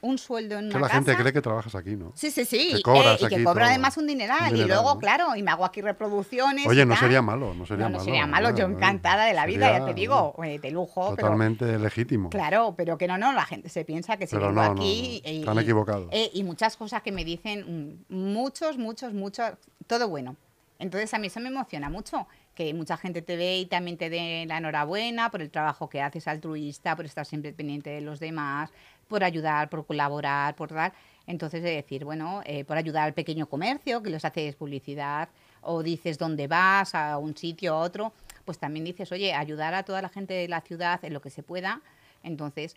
[0.08, 0.94] un sueldo en una que la casa...
[0.96, 2.12] gente cree que trabajas aquí, ¿no?
[2.16, 2.70] Sí, sí, sí.
[2.72, 3.70] que eh, cobras y que aquí cobro todo.
[3.70, 4.40] además un dineral.
[4.42, 5.00] Un y dineral, luego, ¿no?
[5.00, 6.66] claro, y me hago aquí reproducciones.
[6.68, 7.04] Oye, y no tal.
[7.04, 8.06] sería malo, no sería no, no malo.
[8.06, 8.56] sería malo.
[8.56, 8.76] Yo ¿no?
[8.76, 11.14] encantada de la vida, ya te digo, eh, de lujo.
[11.16, 12.30] pero- Totalmente legítimo.
[12.30, 14.82] Claro, pero que no, no, la gente se piensa que si Pero vengo no, no,
[14.82, 15.22] aquí...
[15.24, 16.08] no, eh, están y- equivocados.
[16.12, 19.52] eh, y muchas cosas que me dicen, mm, muchos, muchos, muchos,
[19.88, 20.36] todo bueno.
[20.80, 24.12] Entonces a mí eso me emociona mucho, que mucha gente te ve y también te
[24.12, 28.20] dé la enhorabuena por el trabajo que haces altruista, por estar siempre pendiente de los
[28.20, 28.70] demás,
[29.08, 30.94] por ayudar, por colaborar, por dar.
[31.26, 35.30] Entonces de decir, bueno, eh, por ayudar al pequeño comercio, que les haces publicidad,
[35.62, 38.14] o dices dónde vas, a un sitio, a otro,
[38.46, 41.30] pues también dices, oye, ayudar a toda la gente de la ciudad en lo que
[41.30, 41.82] se pueda.
[42.24, 42.76] Entonces,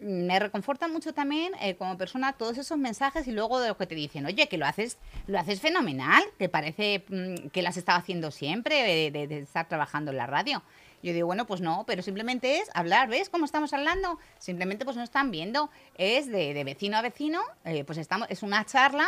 [0.00, 3.86] me reconforta mucho también eh, como persona todos esos mensajes y luego de lo que
[3.86, 7.76] te dicen, oye, que lo haces, lo haces fenomenal, que parece mm, que lo has
[7.76, 10.62] estado haciendo siempre, de- de estar trabajando en la radio.
[11.04, 14.18] Yo digo, bueno, pues no, pero simplemente es hablar, ¿ves cómo estamos hablando?
[14.38, 18.42] Simplemente pues no están viendo, es de, de vecino a vecino, eh, pues estamos, es
[18.42, 19.06] una charla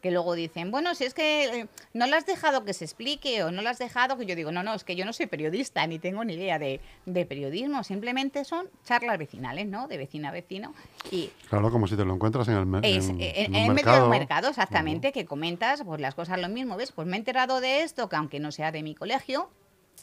[0.00, 3.42] que luego dicen, bueno, si es que eh, no lo has dejado que se explique
[3.42, 5.24] o no lo has dejado que yo digo, no, no, es que yo no soy
[5.26, 9.88] periodista ni tengo ni idea de, de periodismo, simplemente son charlas vecinales, ¿no?
[9.88, 10.74] De vecino a vecino.
[11.10, 13.68] Y Claro, como si te lo encuentras en el, mer- es, en, en, en en
[13.70, 14.08] un medio del mercado.
[14.10, 16.92] mercado, exactamente, que comentas pues las cosas lo mismo, ¿ves?
[16.92, 19.48] Pues me he enterado de esto, que aunque no sea de mi colegio,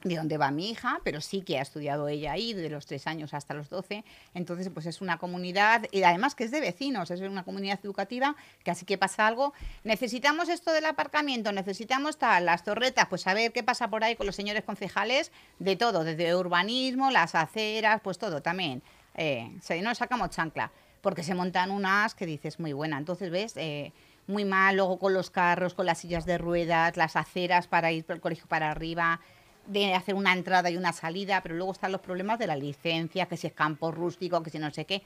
[0.04, 3.06] de donde va mi hija, pero sí que ha estudiado ella ahí, de los tres
[3.08, 4.04] años hasta los 12.
[4.34, 8.36] Entonces, pues es una comunidad, y además que es de vecinos, es una comunidad educativa,
[8.64, 9.54] que así que pasa algo.
[9.84, 14.16] Necesitamos esto del aparcamiento, necesitamos tal, las torretas, pues a ver qué pasa por ahí
[14.16, 18.82] con los señores concejales, de todo, desde urbanismo, las aceras, pues todo también.
[19.16, 20.72] Eh, se nos sacamos chancla,
[21.02, 22.98] porque se montan unas que dices muy buena.
[22.98, 23.54] Entonces, ¿ves?
[23.58, 23.92] Eh,
[24.28, 28.06] muy mal, luego con los carros, con las sillas de ruedas, las aceras para ir
[28.06, 29.20] por el colegio para arriba,
[29.68, 33.26] de hacer una entrada y una salida, pero luego están los problemas de la licencia,
[33.28, 35.02] que si es campo rústico, que si no sé qué,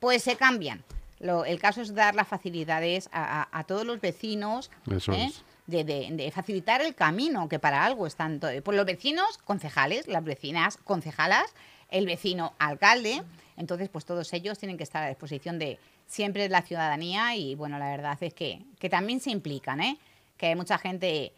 [0.00, 0.82] pues se cambian.
[1.20, 5.26] Lo- el caso es dar las facilidades a, a- a todos los vecinos Eso ¿eh?
[5.26, 5.42] es.
[5.66, 10.08] de, de- de facilitar el camino, que para algo están to- pues los vecinos, concejales,
[10.08, 11.54] las vecinas, concejalas,
[11.90, 13.22] el vecino, alcalde.
[13.56, 17.78] Entonces, pues todos ellos tienen que estar a disposición de siempre la ciudadanía y bueno,
[17.78, 19.96] la verdad es que, que también se implican, ¿eh?
[20.36, 21.32] Que hay mucha gente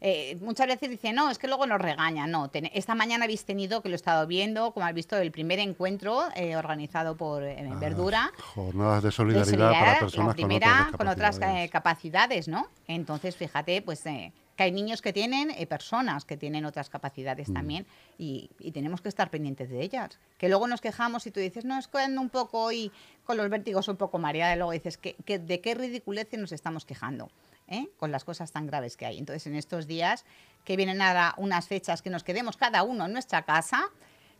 [0.00, 2.30] eh, muchas veces dicen, no, es que luego nos regañan.
[2.30, 5.30] No, ten- esta mañana habéis tenido, que lo he estado viendo, como habéis visto, el
[5.30, 8.32] primer encuentro eh, organizado por eh, Ah, Verdura.
[8.54, 12.68] Jornadas de de solidaridad, para personas la primera con otras con otras eh, capacidades, ¿no?
[12.88, 17.48] Entonces, fíjate, pues eh, que hay niños que tienen, eh, personas que tienen otras capacidades
[17.48, 17.54] Mm.
[17.54, 17.86] también
[18.18, 20.18] y, y tenemos que estar pendientes de ellas.
[20.38, 22.90] Que luego nos quejamos y tú dices, no, es que ando un poco y
[23.24, 26.52] con los vértigos un poco mareada y luego dices, ¿qué, qué- de qué ridiculez nos
[26.52, 27.30] estamos quejando?
[27.70, 27.88] ¿Eh?
[27.96, 29.18] Con las cosas tan graves que hay.
[29.18, 30.24] Entonces, en estos días
[30.64, 33.88] que vienen ahora unas fechas que nos quedemos cada uno en nuestra casa,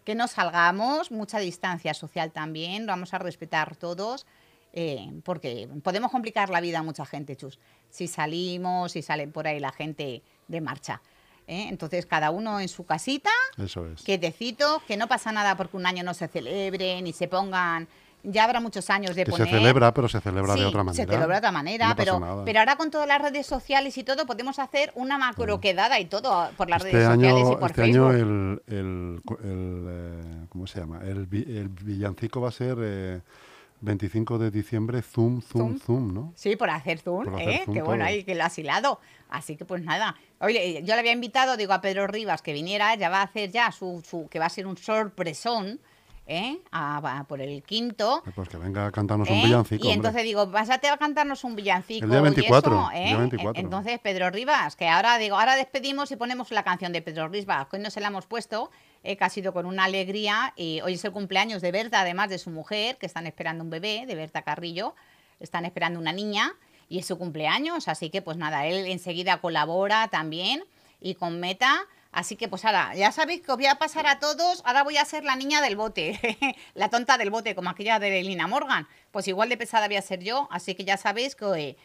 [0.05, 4.27] que no salgamos, mucha distancia social también, vamos a respetar todos,
[4.73, 7.59] eh, porque podemos complicar la vida a mucha gente, Chus,
[7.89, 11.01] si salimos, si sale por ahí la gente de marcha.
[11.47, 11.67] ¿eh?
[11.69, 14.03] Entonces, cada uno en su casita, Eso es.
[14.03, 17.89] quietecito, que no pasa nada porque un año no se celebre, ni se pongan...
[18.23, 19.49] Ya habrá muchos años de Que poner...
[19.49, 21.05] se celebra, pero se celebra de otra manera.
[21.05, 22.45] Se celebra de otra manera, No pero, nada.
[22.45, 26.05] pero ahora con todas las redes sociales y todo podemos hacer una macro quedada y
[26.05, 28.07] todo por las Este redes sociales y por este Facebook.
[28.09, 31.01] año el, el, el, eh, ¿cómo se llama?
[31.03, 33.21] El, el villancico va a ser eh,
[33.83, 35.79] 25 de diciembre, zoom, zoom, Zoom.
[35.79, 36.33] zoom, ¿no?
[36.37, 37.63] Sí, por hacer zoom, Por hacer ¿eh?
[37.65, 39.01] zoom que bueno, ahí que lo has hilado.
[39.31, 40.17] Así que pues nada.
[40.41, 43.51] Oye, yo le había invitado, digo, a Pedro Rivas que viniera, ya va a hacer
[43.51, 45.81] ya su, su que va a ser un sorpresón,
[46.31, 46.59] ¿eh?
[46.71, 48.23] A- va por el quinto.
[48.35, 49.45] Pues que venga a cantarnos un ¿eh?
[49.45, 49.95] villancico, Y hombre.
[49.97, 52.05] entonces digo, vas a cantarnos un villancico.
[52.05, 53.05] El día 24, y eso, el ¿eh?
[53.09, 53.59] día 24.
[53.61, 57.29] En- Entonces, Pedro Rivas, que ahora digo, ahora despedimos y ponemos la canción de Pedro
[57.29, 58.71] Rivas, que hoy no se la hemos puesto,
[59.03, 60.53] eh, que ha sido con una alegría.
[60.57, 63.71] Y hoy es el cumpleaños de Berta, además de su mujer, que están esperando un
[63.71, 64.95] bebé, de Berta Carrillo.
[65.41, 66.53] Están esperando una niña
[66.89, 67.89] y es su cumpleaños.
[67.89, 70.65] Así que, pues nada, él enseguida colabora también
[71.01, 71.81] y con Meta.
[72.13, 74.97] Así que pues ahora, ya sabéis que os voy a pasar a todos, ahora voy
[74.97, 76.19] a ser la niña del bote,
[76.75, 78.89] la tonta del bote, como aquella de Lina Morgan.
[79.13, 81.77] Pues igual de pesada voy a ser yo, así que ya sabéis que eh,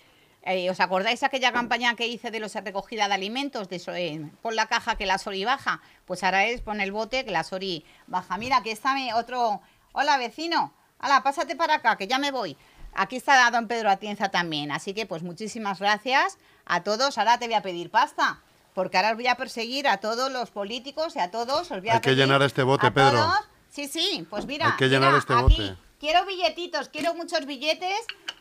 [0.47, 3.67] eh, ¿Os acordáis aquella campaña que hice de los recogida de alimentos?
[3.67, 5.82] De eh, pon la caja que la Sori baja.
[6.05, 8.38] Pues ahora es pon el bote que la Sori baja.
[8.38, 9.61] Mira, aquí está mi otro.
[9.93, 10.71] Hola, vecino.
[11.01, 12.55] Hola, pásate para acá, que ya me voy.
[12.93, 14.71] Aquí está don Pedro Atienza también.
[14.71, 17.17] Así que, pues muchísimas gracias a todos.
[17.17, 18.39] Ahora te voy a pedir pasta.
[18.76, 21.71] Porque ahora os voy a perseguir a todos los políticos y a todos.
[21.71, 23.11] Os voy a Hay que llenar este bote, Pedro.
[23.23, 23.39] todos-
[23.71, 24.67] Sí, sí, pues mira.
[24.67, 25.41] Hay que llenar mira, este aquí.
[25.69, 25.76] bote.
[25.99, 27.97] Quiero billetitos, quiero muchos billetes,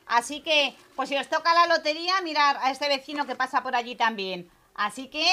[0.06, 3.74] así que, pues si os toca la lotería, mirar a este vecino que pasa por
[3.74, 4.48] allí también.
[4.74, 5.24] Así que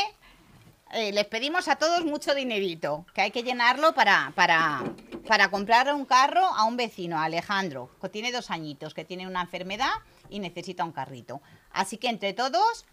[0.92, 4.82] eh, les pedimos a todos mucho dinerito, que hay que llenarlo para, para,
[5.28, 9.26] para comprar un carro a un vecino, a Alejandro, que tiene dos añitos, que tiene
[9.28, 9.92] una enfermedad
[10.30, 11.42] y necesita un carrito.
[11.72, 12.86] Así que entre todos,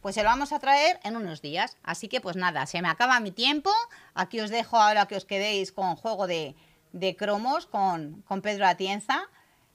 [0.00, 1.76] pues se lo vamos a traer en unos días.
[1.82, 3.70] Así que pues nada, se me acaba mi tiempo.
[4.14, 6.54] Aquí os dejo ahora que os quedéis con juego de,
[6.92, 9.22] de cromos con, con Pedro Atienza.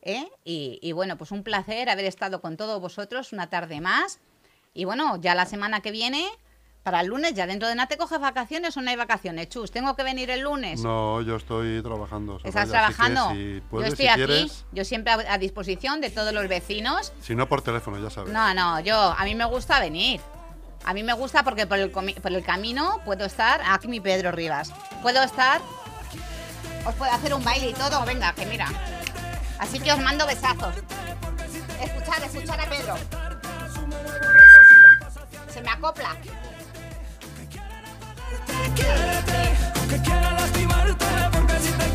[0.01, 0.27] ¿eh?
[0.43, 4.19] Y, y bueno, pues un placer haber estado con todos vosotros una tarde más.
[4.73, 6.25] Y bueno, ya la semana que viene,
[6.83, 9.47] para el lunes, ya dentro de nada te coges vacaciones o no hay vacaciones.
[9.49, 10.81] Chus, tengo que venir el lunes.
[10.81, 12.37] No, yo estoy trabajando.
[12.43, 13.31] ¿Estás Soraya, trabajando?
[13.31, 16.47] si puedes, yo estoy si aquí, quieres, yo siempre a, a disposición de todos los
[16.49, 17.13] vecinos.
[17.21, 18.33] si no por teléfono, ya sabes.
[18.33, 20.19] No, no, yo, a mí me gusta venir.
[20.85, 24.33] A mí me gusta porque por el, por el camino puedo estar, aquí mi Pedro
[24.33, 25.61] Rivas, puedo estar,
[26.85, 28.67] os puedo hacer un baile y todo, venga, que mira.
[29.59, 30.75] Así que os mando besazos.
[31.81, 32.95] Escuchar, escuchar a Pedro.
[35.47, 36.17] Se me acopla.
[38.75, 41.92] Quiérete, aunque quiera lastimarte, porque si te